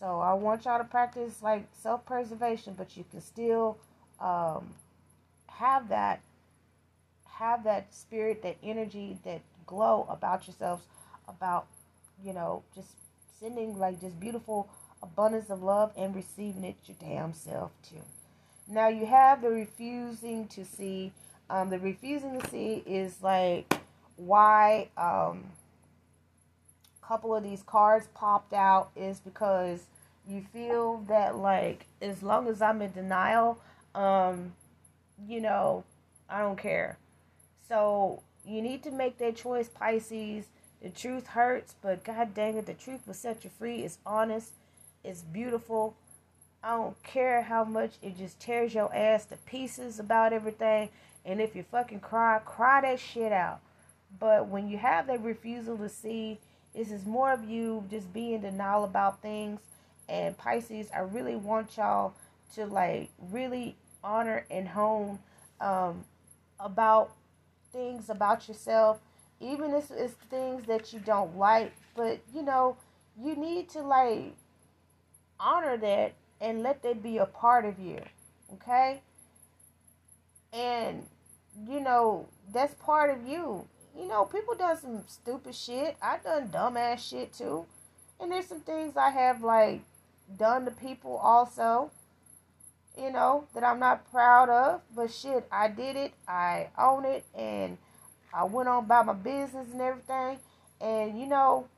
So 0.00 0.20
I 0.20 0.32
want 0.34 0.64
y'all 0.64 0.78
to 0.78 0.84
practice 0.84 1.42
like 1.42 1.66
self 1.80 2.04
preservation, 2.06 2.74
but 2.76 2.96
you 2.96 3.04
can 3.10 3.20
still 3.20 3.76
um, 4.20 4.70
have 5.48 5.88
that 5.90 6.20
have 7.38 7.64
that 7.64 7.94
spirit, 7.94 8.42
that 8.42 8.56
energy, 8.62 9.18
that 9.24 9.42
glow 9.66 10.06
about 10.08 10.46
yourselves, 10.46 10.82
about 11.28 11.66
you 12.22 12.32
know, 12.32 12.62
just 12.74 12.88
sending 13.40 13.78
like 13.78 14.00
just 14.00 14.18
beautiful 14.18 14.68
abundance 15.02 15.50
of 15.50 15.62
love 15.62 15.92
and 15.96 16.14
receiving 16.14 16.64
it 16.64 16.76
your 16.86 16.96
damn 17.00 17.34
self 17.34 17.70
too. 17.88 18.02
Now 18.68 18.88
you 18.88 19.06
have 19.06 19.42
the 19.42 19.50
refusing 19.50 20.48
to 20.48 20.64
see. 20.64 21.12
Um, 21.48 21.70
the 21.70 21.78
refusing 21.78 22.40
to 22.40 22.50
see 22.50 22.82
is 22.86 23.22
like 23.22 23.72
why 24.16 24.88
um, 24.96 25.44
a 27.02 27.06
couple 27.06 27.34
of 27.34 27.44
these 27.44 27.62
cards 27.62 28.08
popped 28.14 28.52
out 28.52 28.90
is 28.96 29.20
because 29.20 29.84
you 30.28 30.44
feel 30.52 31.04
that 31.08 31.36
like 31.36 31.86
as 32.02 32.22
long 32.22 32.48
as 32.48 32.60
I'm 32.60 32.82
in 32.82 32.90
denial, 32.92 33.58
um, 33.94 34.52
you 35.28 35.40
know, 35.40 35.84
I 36.28 36.40
don't 36.40 36.58
care. 36.58 36.98
So 37.68 38.22
you 38.44 38.62
need 38.62 38.82
to 38.84 38.90
make 38.90 39.18
that 39.18 39.36
choice, 39.36 39.68
Pisces. 39.68 40.46
The 40.86 40.92
truth 40.92 41.26
hurts, 41.26 41.74
but 41.82 42.04
god 42.04 42.32
dang 42.32 42.58
it, 42.58 42.66
the 42.66 42.72
truth 42.72 43.08
will 43.08 43.14
set 43.14 43.42
you 43.42 43.50
free. 43.58 43.78
It's 43.80 43.98
honest, 44.06 44.52
it's 45.02 45.22
beautiful. 45.22 45.96
I 46.62 46.76
don't 46.76 47.02
care 47.02 47.42
how 47.42 47.64
much 47.64 47.94
it 48.02 48.16
just 48.16 48.38
tears 48.38 48.72
your 48.72 48.94
ass 48.94 49.24
to 49.26 49.36
pieces 49.38 49.98
about 49.98 50.32
everything. 50.32 50.90
And 51.24 51.40
if 51.40 51.56
you 51.56 51.64
fucking 51.64 51.98
cry, 51.98 52.38
cry 52.44 52.82
that 52.82 53.00
shit 53.00 53.32
out. 53.32 53.58
But 54.20 54.46
when 54.46 54.68
you 54.68 54.78
have 54.78 55.08
that 55.08 55.24
refusal 55.24 55.76
to 55.78 55.88
see, 55.88 56.38
this 56.72 56.92
is 56.92 57.04
more 57.04 57.32
of 57.32 57.42
you 57.42 57.82
just 57.90 58.12
being 58.12 58.42
denial 58.42 58.84
about 58.84 59.20
things. 59.20 59.58
And 60.08 60.38
Pisces, 60.38 60.88
I 60.94 61.00
really 61.00 61.34
want 61.34 61.76
y'all 61.76 62.14
to 62.54 62.64
like 62.64 63.10
really 63.32 63.74
honor 64.04 64.46
and 64.52 64.68
hone 64.68 65.18
um, 65.60 66.04
about 66.60 67.10
things 67.72 68.08
about 68.08 68.46
yourself 68.46 69.00
even 69.40 69.74
if 69.74 69.90
it's 69.90 70.14
things 70.30 70.66
that 70.66 70.92
you 70.92 71.00
don't 71.00 71.36
like, 71.36 71.72
but 71.94 72.20
you 72.34 72.42
know, 72.42 72.76
you 73.20 73.36
need 73.36 73.68
to 73.70 73.80
like 73.80 74.34
honor 75.38 75.76
that 75.76 76.14
and 76.40 76.62
let 76.62 76.82
that 76.82 77.02
be 77.02 77.18
a 77.18 77.26
part 77.26 77.64
of 77.64 77.78
you. 77.78 78.00
Okay? 78.54 79.02
And 80.52 81.06
you 81.68 81.80
know, 81.80 82.26
that's 82.52 82.74
part 82.74 83.10
of 83.10 83.26
you. 83.26 83.66
You 83.98 84.08
know, 84.08 84.24
people 84.24 84.54
done 84.54 84.78
some 84.78 85.04
stupid 85.06 85.54
shit. 85.54 85.96
I 86.02 86.18
done 86.18 86.48
dumbass 86.48 86.98
shit 86.98 87.32
too. 87.32 87.66
And 88.20 88.30
there's 88.30 88.46
some 88.46 88.60
things 88.60 88.96
I 88.96 89.10
have 89.10 89.42
like 89.42 89.82
done 90.38 90.64
to 90.64 90.70
people 90.70 91.16
also. 91.16 91.90
You 92.98 93.10
know, 93.10 93.44
that 93.54 93.62
I'm 93.62 93.78
not 93.78 94.10
proud 94.10 94.48
of. 94.48 94.80
But 94.94 95.10
shit, 95.10 95.46
I 95.52 95.68
did 95.68 95.96
it. 95.96 96.12
I 96.26 96.68
own 96.78 97.04
it 97.04 97.24
and 97.34 97.76
I 98.36 98.44
went 98.44 98.68
on 98.68 98.84
about 98.84 99.06
my 99.06 99.14
business 99.14 99.68
and 99.72 99.80
everything. 99.80 100.38
And 100.80 101.18
you 101.18 101.26
know, 101.26 101.68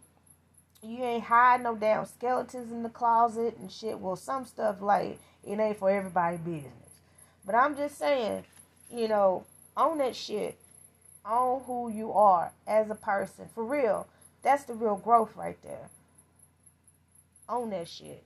you 0.82 1.04
ain't 1.04 1.24
hide 1.24 1.62
no 1.62 1.76
damn 1.76 2.04
skeletons 2.04 2.72
in 2.72 2.82
the 2.82 2.88
closet 2.88 3.56
and 3.58 3.70
shit. 3.70 4.00
Well, 4.00 4.16
some 4.16 4.44
stuff 4.44 4.82
like 4.82 5.20
it 5.44 5.58
ain't 5.58 5.78
for 5.78 5.88
everybody 5.88 6.36
business. 6.38 6.72
But 7.46 7.54
I'm 7.54 7.76
just 7.76 7.96
saying, 7.96 8.44
you 8.92 9.06
know, 9.06 9.44
own 9.76 9.98
that 9.98 10.16
shit. 10.16 10.58
Own 11.24 11.62
who 11.64 11.90
you 11.90 12.12
are 12.12 12.52
as 12.66 12.90
a 12.90 12.94
person. 12.94 13.48
For 13.54 13.64
real. 13.64 14.06
that's 14.42 14.64
the 14.64 14.74
real 14.74 14.96
growth 14.96 15.36
right 15.36 15.60
there. 15.62 15.90
Own 17.48 17.70
that 17.70 17.88
shit. 17.88 18.24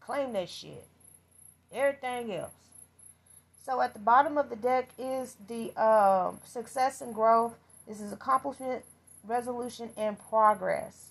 Claim 0.00 0.32
that 0.34 0.48
shit. 0.48 0.86
Everything 1.72 2.32
else. 2.32 2.52
So 3.64 3.80
at 3.80 3.94
the 3.94 3.98
bottom 3.98 4.36
of 4.36 4.50
the 4.50 4.56
deck 4.56 4.90
is 4.98 5.36
the 5.48 5.74
um, 5.82 6.38
success 6.44 7.00
and 7.00 7.14
growth. 7.14 7.54
This 7.86 8.00
is 8.00 8.12
accomplishment, 8.12 8.84
resolution, 9.26 9.90
and 9.96 10.18
progress. 10.18 11.08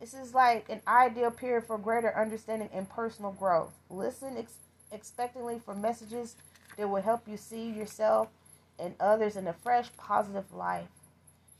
This 0.00 0.12
is 0.12 0.34
like 0.34 0.68
an 0.68 0.82
ideal 0.86 1.30
period 1.30 1.64
for 1.66 1.78
greater 1.78 2.16
understanding 2.16 2.68
and 2.72 2.88
personal 2.88 3.32
growth. 3.32 3.72
Listen 3.88 4.36
ex- 4.36 4.52
expectantly 4.92 5.58
for 5.58 5.74
messages 5.74 6.36
that 6.76 6.88
will 6.88 7.02
help 7.02 7.26
you 7.26 7.36
see 7.36 7.70
yourself 7.70 8.28
and 8.78 8.94
others 9.00 9.36
in 9.36 9.46
a 9.46 9.54
fresh, 9.54 9.88
positive 9.96 10.52
light. 10.52 10.88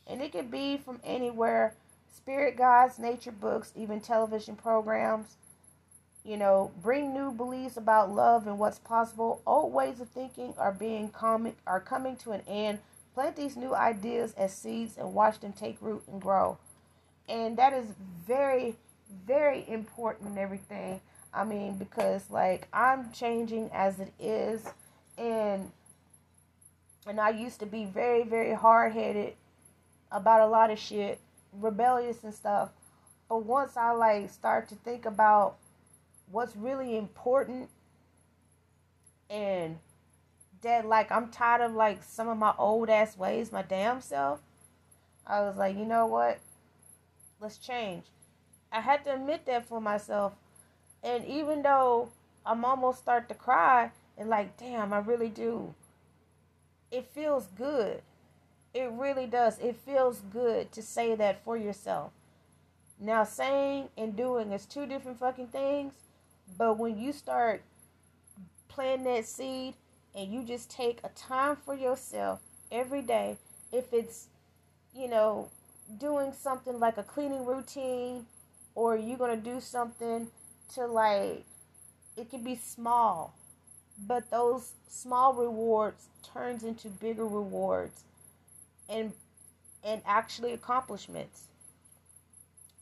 And 0.06 0.20
it 0.20 0.32
can 0.32 0.48
be 0.48 0.76
from 0.76 1.00
anywhere 1.02 1.74
spirit 2.14 2.56
guides, 2.56 2.98
nature 2.98 3.32
books, 3.32 3.72
even 3.74 4.00
television 4.00 4.54
programs. 4.56 5.36
You 6.24 6.36
know, 6.36 6.72
bring 6.82 7.14
new 7.14 7.30
beliefs 7.30 7.76
about 7.76 8.10
love 8.10 8.46
and 8.46 8.58
what's 8.58 8.78
possible. 8.80 9.40
Old 9.46 9.72
ways 9.72 10.00
of 10.00 10.08
thinking 10.08 10.54
are 10.58 10.72
being 10.72 11.08
com- 11.08 11.54
are 11.66 11.80
coming 11.80 12.16
to 12.16 12.32
an 12.32 12.42
end. 12.48 12.80
Plant 13.16 13.36
these 13.36 13.56
new 13.56 13.74
ideas 13.74 14.34
as 14.34 14.52
seeds 14.52 14.98
and 14.98 15.14
watch 15.14 15.40
them 15.40 15.54
take 15.54 15.80
root 15.80 16.02
and 16.06 16.20
grow. 16.20 16.58
And 17.30 17.56
that 17.56 17.72
is 17.72 17.86
very, 18.26 18.76
very 19.26 19.64
important 19.66 20.28
and 20.28 20.38
everything. 20.38 21.00
I 21.32 21.44
mean, 21.44 21.78
because 21.78 22.28
like 22.28 22.68
I'm 22.74 23.10
changing 23.12 23.70
as 23.72 24.00
it 24.00 24.12
is 24.20 24.68
and 25.16 25.72
and 27.06 27.18
I 27.18 27.30
used 27.30 27.58
to 27.60 27.66
be 27.66 27.86
very, 27.86 28.22
very 28.22 28.52
hard 28.52 28.92
headed 28.92 29.32
about 30.12 30.42
a 30.42 30.46
lot 30.46 30.70
of 30.70 30.78
shit, 30.78 31.18
rebellious 31.54 32.22
and 32.22 32.34
stuff. 32.34 32.68
But 33.30 33.46
once 33.46 33.78
I 33.78 33.92
like 33.92 34.28
start 34.28 34.68
to 34.68 34.74
think 34.74 35.06
about 35.06 35.56
what's 36.30 36.54
really 36.54 36.98
important 36.98 37.70
and 39.30 39.78
that 40.66 40.84
like 40.84 41.10
I'm 41.12 41.28
tired 41.28 41.62
of 41.62 41.72
like 41.72 42.02
some 42.02 42.28
of 42.28 42.36
my 42.36 42.52
old 42.58 42.90
ass 42.90 43.16
ways, 43.16 43.52
my 43.52 43.62
damn 43.62 44.00
self, 44.00 44.40
I 45.26 45.40
was 45.40 45.56
like, 45.56 45.76
you 45.76 45.84
know 45.84 46.06
what? 46.06 46.38
Let's 47.40 47.56
change. 47.56 48.04
I 48.72 48.80
had 48.80 49.04
to 49.04 49.14
admit 49.14 49.46
that 49.46 49.66
for 49.66 49.80
myself. 49.80 50.32
And 51.02 51.24
even 51.24 51.62
though 51.62 52.10
I'm 52.44 52.64
almost 52.64 52.98
start 52.98 53.28
to 53.28 53.34
cry 53.34 53.92
and 54.18 54.28
like, 54.28 54.56
damn, 54.56 54.92
I 54.92 54.98
really 54.98 55.28
do. 55.28 55.74
It 56.90 57.10
feels 57.14 57.46
good. 57.56 58.02
It 58.74 58.90
really 58.90 59.26
does. 59.26 59.58
It 59.58 59.76
feels 59.76 60.20
good 60.32 60.72
to 60.72 60.82
say 60.82 61.14
that 61.14 61.44
for 61.44 61.56
yourself. 61.56 62.10
Now, 62.98 63.24
saying 63.24 63.88
and 63.96 64.16
doing 64.16 64.52
is 64.52 64.66
two 64.66 64.86
different 64.86 65.18
fucking 65.18 65.48
things, 65.48 65.92
but 66.58 66.78
when 66.78 66.98
you 66.98 67.12
start 67.12 67.62
planting 68.68 69.04
that 69.04 69.26
seed 69.26 69.74
and 70.16 70.32
you 70.32 70.42
just 70.42 70.70
take 70.70 70.98
a 71.04 71.10
time 71.10 71.56
for 71.56 71.74
yourself 71.74 72.40
every 72.72 73.02
day, 73.02 73.36
if 73.70 73.92
it's, 73.92 74.28
you 74.94 75.08
know, 75.08 75.48
doing 75.98 76.32
something 76.32 76.80
like 76.80 76.96
a 76.96 77.02
cleaning 77.02 77.44
routine 77.44 78.24
or 78.74 78.96
you're 78.96 79.18
going 79.18 79.38
to 79.38 79.44
do 79.44 79.60
something 79.60 80.28
to 80.74 80.86
like, 80.86 81.44
it 82.16 82.30
can 82.30 82.42
be 82.42 82.56
small, 82.56 83.34
but 84.06 84.30
those 84.30 84.72
small 84.88 85.34
rewards 85.34 86.08
turns 86.32 86.64
into 86.64 86.88
bigger 86.88 87.26
rewards 87.26 88.02
and 88.88 89.12
and 89.84 90.02
actually 90.04 90.52
accomplishments. 90.52 91.44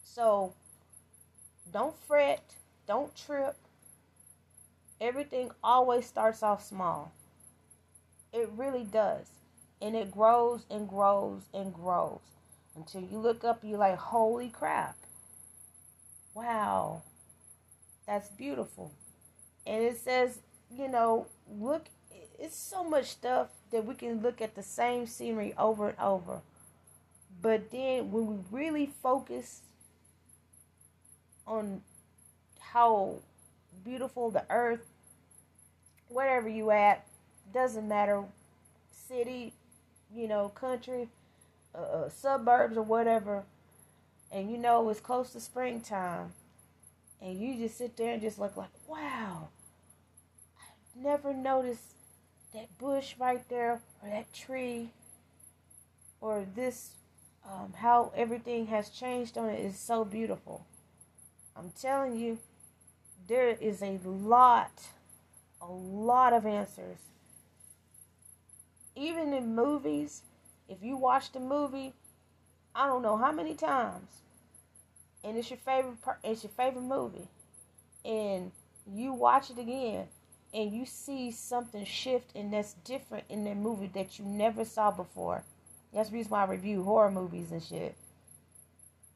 So 0.02 0.54
don't 1.72 1.94
fret, 2.06 2.54
don't 2.86 3.14
trip. 3.14 3.56
Everything 5.00 5.50
always 5.62 6.06
starts 6.06 6.42
off 6.42 6.64
small. 6.64 7.12
It 8.34 8.50
really 8.56 8.82
does. 8.82 9.28
And 9.80 9.94
it 9.94 10.10
grows 10.10 10.66
and 10.68 10.88
grows 10.88 11.42
and 11.54 11.72
grows 11.72 12.18
until 12.74 13.00
you 13.02 13.18
look 13.18 13.44
up 13.44 13.60
you're 13.62 13.78
like, 13.78 13.96
holy 13.96 14.48
crap. 14.48 14.96
Wow. 16.34 17.02
That's 18.06 18.28
beautiful. 18.28 18.92
And 19.64 19.82
it 19.82 19.96
says, 19.98 20.40
you 20.70 20.88
know, 20.88 21.26
look, 21.48 21.86
it's 22.38 22.56
so 22.56 22.82
much 22.82 23.06
stuff 23.06 23.48
that 23.70 23.86
we 23.86 23.94
can 23.94 24.20
look 24.20 24.40
at 24.40 24.56
the 24.56 24.62
same 24.62 25.06
scenery 25.06 25.54
over 25.56 25.90
and 25.90 25.98
over. 25.98 26.40
But 27.40 27.70
then 27.70 28.10
when 28.10 28.26
we 28.26 28.36
really 28.50 28.90
focus 29.00 29.60
on 31.46 31.82
how 32.58 33.20
beautiful 33.84 34.30
the 34.30 34.44
earth, 34.50 34.84
wherever 36.08 36.48
you 36.48 36.70
at, 36.70 37.06
doesn't 37.54 37.88
matter, 37.88 38.24
city, 38.90 39.54
you 40.14 40.28
know, 40.28 40.48
country, 40.48 41.08
uh, 41.74 41.78
uh 41.78 42.08
suburbs 42.08 42.76
or 42.76 42.82
whatever, 42.82 43.44
and 44.30 44.50
you 44.50 44.58
know 44.58 44.88
it's 44.90 45.00
close 45.00 45.30
to 45.30 45.40
springtime, 45.40 46.32
and 47.22 47.38
you 47.38 47.56
just 47.56 47.78
sit 47.78 47.96
there 47.96 48.12
and 48.12 48.20
just 48.20 48.38
look 48.38 48.56
like, 48.56 48.70
wow, 48.86 49.48
I 50.58 51.00
never 51.00 51.32
noticed 51.32 51.94
that 52.52 52.76
bush 52.78 53.14
right 53.18 53.48
there 53.48 53.80
or 54.02 54.08
that 54.10 54.32
tree 54.32 54.90
or 56.20 56.44
this 56.54 56.90
um, 57.46 57.74
how 57.76 58.12
everything 58.16 58.66
has 58.66 58.88
changed 58.88 59.36
on 59.36 59.50
it 59.50 59.60
is 59.60 59.78
so 59.78 60.04
beautiful. 60.04 60.64
I'm 61.56 61.72
telling 61.80 62.18
you 62.18 62.38
there 63.28 63.48
is 63.48 63.82
a 63.82 63.98
lot 64.04 64.72
a 65.60 65.70
lot 65.70 66.32
of 66.32 66.44
answers 66.44 66.98
even 68.96 69.32
in 69.32 69.54
movies 69.54 70.22
if 70.68 70.82
you 70.82 70.96
watch 70.96 71.32
the 71.32 71.40
movie 71.40 71.92
i 72.74 72.86
don't 72.86 73.02
know 73.02 73.16
how 73.16 73.32
many 73.32 73.54
times 73.54 74.22
and 75.22 75.36
it's 75.36 75.50
your 75.50 75.58
favorite 75.58 76.00
part 76.02 76.18
it's 76.22 76.42
your 76.42 76.50
favorite 76.50 76.82
movie 76.82 77.28
and 78.04 78.52
you 78.86 79.12
watch 79.12 79.50
it 79.50 79.58
again 79.58 80.06
and 80.54 80.72
you 80.72 80.86
see 80.86 81.32
something 81.32 81.84
shift 81.84 82.30
and 82.36 82.52
that's 82.52 82.74
different 82.84 83.24
in 83.28 83.44
that 83.44 83.56
movie 83.56 83.90
that 83.92 84.18
you 84.18 84.24
never 84.24 84.64
saw 84.64 84.90
before. 84.90 85.42
That's 85.92 86.10
the 86.10 86.16
reason 86.16 86.30
why 86.30 86.42
I 86.42 86.46
review 86.46 86.84
horror 86.84 87.10
movies 87.10 87.50
and 87.50 87.62
shit. 87.62 87.96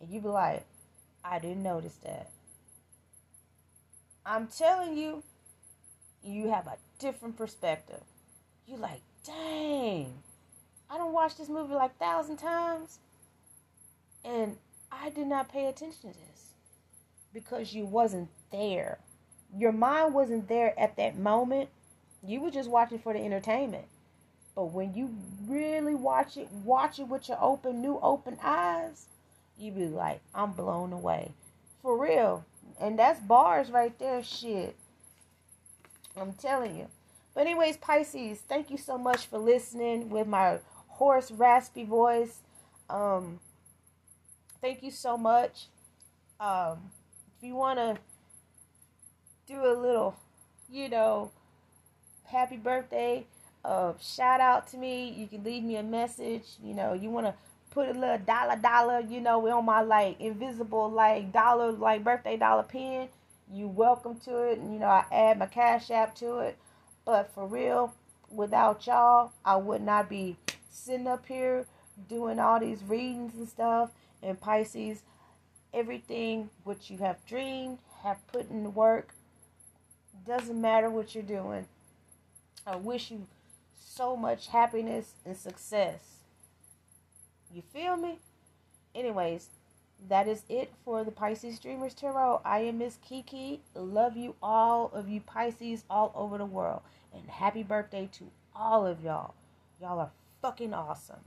And 0.00 0.10
you 0.10 0.20
be 0.20 0.28
like, 0.28 0.64
I 1.24 1.38
didn't 1.38 1.62
notice 1.62 1.96
that. 2.04 2.30
I'm 4.26 4.48
telling 4.48 4.96
you, 4.96 5.22
you 6.24 6.50
have 6.50 6.66
a 6.66 6.76
different 6.98 7.36
perspective. 7.36 8.02
You 8.66 8.76
like, 8.76 9.00
dang, 9.28 10.12
I 10.90 10.98
don't 10.98 11.12
watch 11.12 11.36
this 11.36 11.48
movie 11.48 11.74
like 11.74 11.96
thousand 11.98 12.38
times. 12.38 12.98
And 14.24 14.56
I 14.90 15.10
did 15.10 15.26
not 15.26 15.52
pay 15.52 15.66
attention 15.66 16.12
to 16.12 16.18
this 16.18 16.52
because 17.32 17.72
you 17.72 17.84
wasn't 17.84 18.28
there 18.50 18.98
your 19.56 19.72
mind 19.72 20.14
wasn't 20.14 20.48
there 20.48 20.78
at 20.78 20.96
that 20.96 21.16
moment. 21.16 21.70
You 22.22 22.40
were 22.40 22.50
just 22.50 22.68
watching 22.68 22.98
for 22.98 23.12
the 23.12 23.20
entertainment. 23.20 23.86
But 24.54 24.72
when 24.72 24.94
you 24.94 25.14
really 25.46 25.94
watch 25.94 26.36
it, 26.36 26.48
watch 26.64 26.98
it 26.98 27.08
with 27.08 27.28
your 27.28 27.38
open, 27.40 27.80
new 27.80 27.98
open 28.02 28.38
eyes, 28.42 29.06
you 29.58 29.70
be 29.70 29.86
like, 29.86 30.20
I'm 30.34 30.52
blown 30.52 30.92
away. 30.92 31.32
For 31.82 31.96
real. 31.96 32.44
And 32.80 32.98
that's 32.98 33.20
bars 33.20 33.70
right 33.70 33.96
there, 33.98 34.22
shit. 34.22 34.76
I'm 36.16 36.32
telling 36.32 36.76
you. 36.76 36.88
But 37.38 37.46
anyways, 37.46 37.76
Pisces, 37.76 38.40
thank 38.48 38.68
you 38.68 38.76
so 38.76 38.98
much 38.98 39.26
for 39.26 39.38
listening 39.38 40.10
with 40.10 40.26
my 40.26 40.58
hoarse, 40.88 41.30
raspy 41.30 41.84
voice. 41.84 42.40
Um, 42.90 43.38
thank 44.60 44.82
you 44.82 44.90
so 44.90 45.16
much. 45.16 45.66
Um, 46.40 46.90
if 47.36 47.46
you 47.46 47.54
want 47.54 47.78
to 47.78 47.96
do 49.46 49.64
a 49.64 49.70
little, 49.72 50.16
you 50.68 50.88
know, 50.88 51.30
happy 52.24 52.56
birthday, 52.56 53.24
uh, 53.64 53.92
shout 54.00 54.40
out 54.40 54.66
to 54.72 54.76
me. 54.76 55.08
You 55.08 55.28
can 55.28 55.44
leave 55.44 55.62
me 55.62 55.76
a 55.76 55.84
message. 55.84 56.42
You 56.60 56.74
know, 56.74 56.92
you 56.92 57.08
want 57.08 57.26
to 57.26 57.34
put 57.70 57.88
a 57.88 57.92
little 57.92 58.18
dollar 58.18 58.56
dollar, 58.56 58.98
you 58.98 59.20
know, 59.20 59.48
on 59.48 59.64
my 59.64 59.80
like 59.82 60.20
invisible 60.20 60.90
like 60.90 61.32
dollar 61.32 61.70
like 61.70 62.02
birthday 62.02 62.36
dollar 62.36 62.64
pin. 62.64 63.08
You 63.48 63.68
welcome 63.68 64.18
to 64.24 64.38
it, 64.38 64.58
and 64.58 64.72
you 64.74 64.80
know 64.80 64.88
I 64.88 65.04
add 65.12 65.38
my 65.38 65.46
cash 65.46 65.88
app 65.92 66.16
to 66.16 66.38
it. 66.38 66.58
But 67.08 67.32
for 67.32 67.46
real, 67.46 67.94
without 68.30 68.86
y'all, 68.86 69.32
I 69.42 69.56
would 69.56 69.80
not 69.80 70.10
be 70.10 70.36
sitting 70.70 71.06
up 71.06 71.24
here 71.24 71.64
doing 72.06 72.38
all 72.38 72.60
these 72.60 72.84
readings 72.84 73.32
and 73.34 73.48
stuff. 73.48 73.92
And 74.22 74.38
Pisces, 74.38 75.00
everything 75.72 76.50
which 76.64 76.90
you 76.90 76.98
have 76.98 77.24
dreamed, 77.24 77.78
have 78.02 78.18
put 78.26 78.50
in 78.50 78.74
work, 78.74 79.14
doesn't 80.26 80.60
matter 80.60 80.90
what 80.90 81.14
you're 81.14 81.24
doing. 81.24 81.64
I 82.66 82.76
wish 82.76 83.10
you 83.10 83.26
so 83.82 84.14
much 84.14 84.48
happiness 84.48 85.14
and 85.24 85.34
success. 85.34 86.00
You 87.50 87.62
feel 87.72 87.96
me? 87.96 88.18
Anyways, 88.94 89.48
that 90.06 90.28
is 90.28 90.42
it 90.48 90.72
for 90.84 91.02
the 91.04 91.10
Pisces 91.10 91.58
Dreamers 91.58 91.94
Tarot. 91.94 92.40
I 92.44 92.60
am 92.60 92.78
Miss 92.78 92.98
Kiki. 93.06 93.60
Love 93.74 94.16
you 94.16 94.34
all 94.42 94.90
of 94.94 95.08
you 95.08 95.20
Pisces 95.20 95.84
all 95.90 96.12
over 96.14 96.38
the 96.38 96.46
world. 96.46 96.82
And 97.12 97.28
happy 97.28 97.62
birthday 97.62 98.08
to 98.12 98.30
all 98.54 98.86
of 98.86 99.02
y'all. 99.02 99.34
Y'all 99.80 99.98
are 99.98 100.10
fucking 100.40 100.72
awesome. 100.72 101.24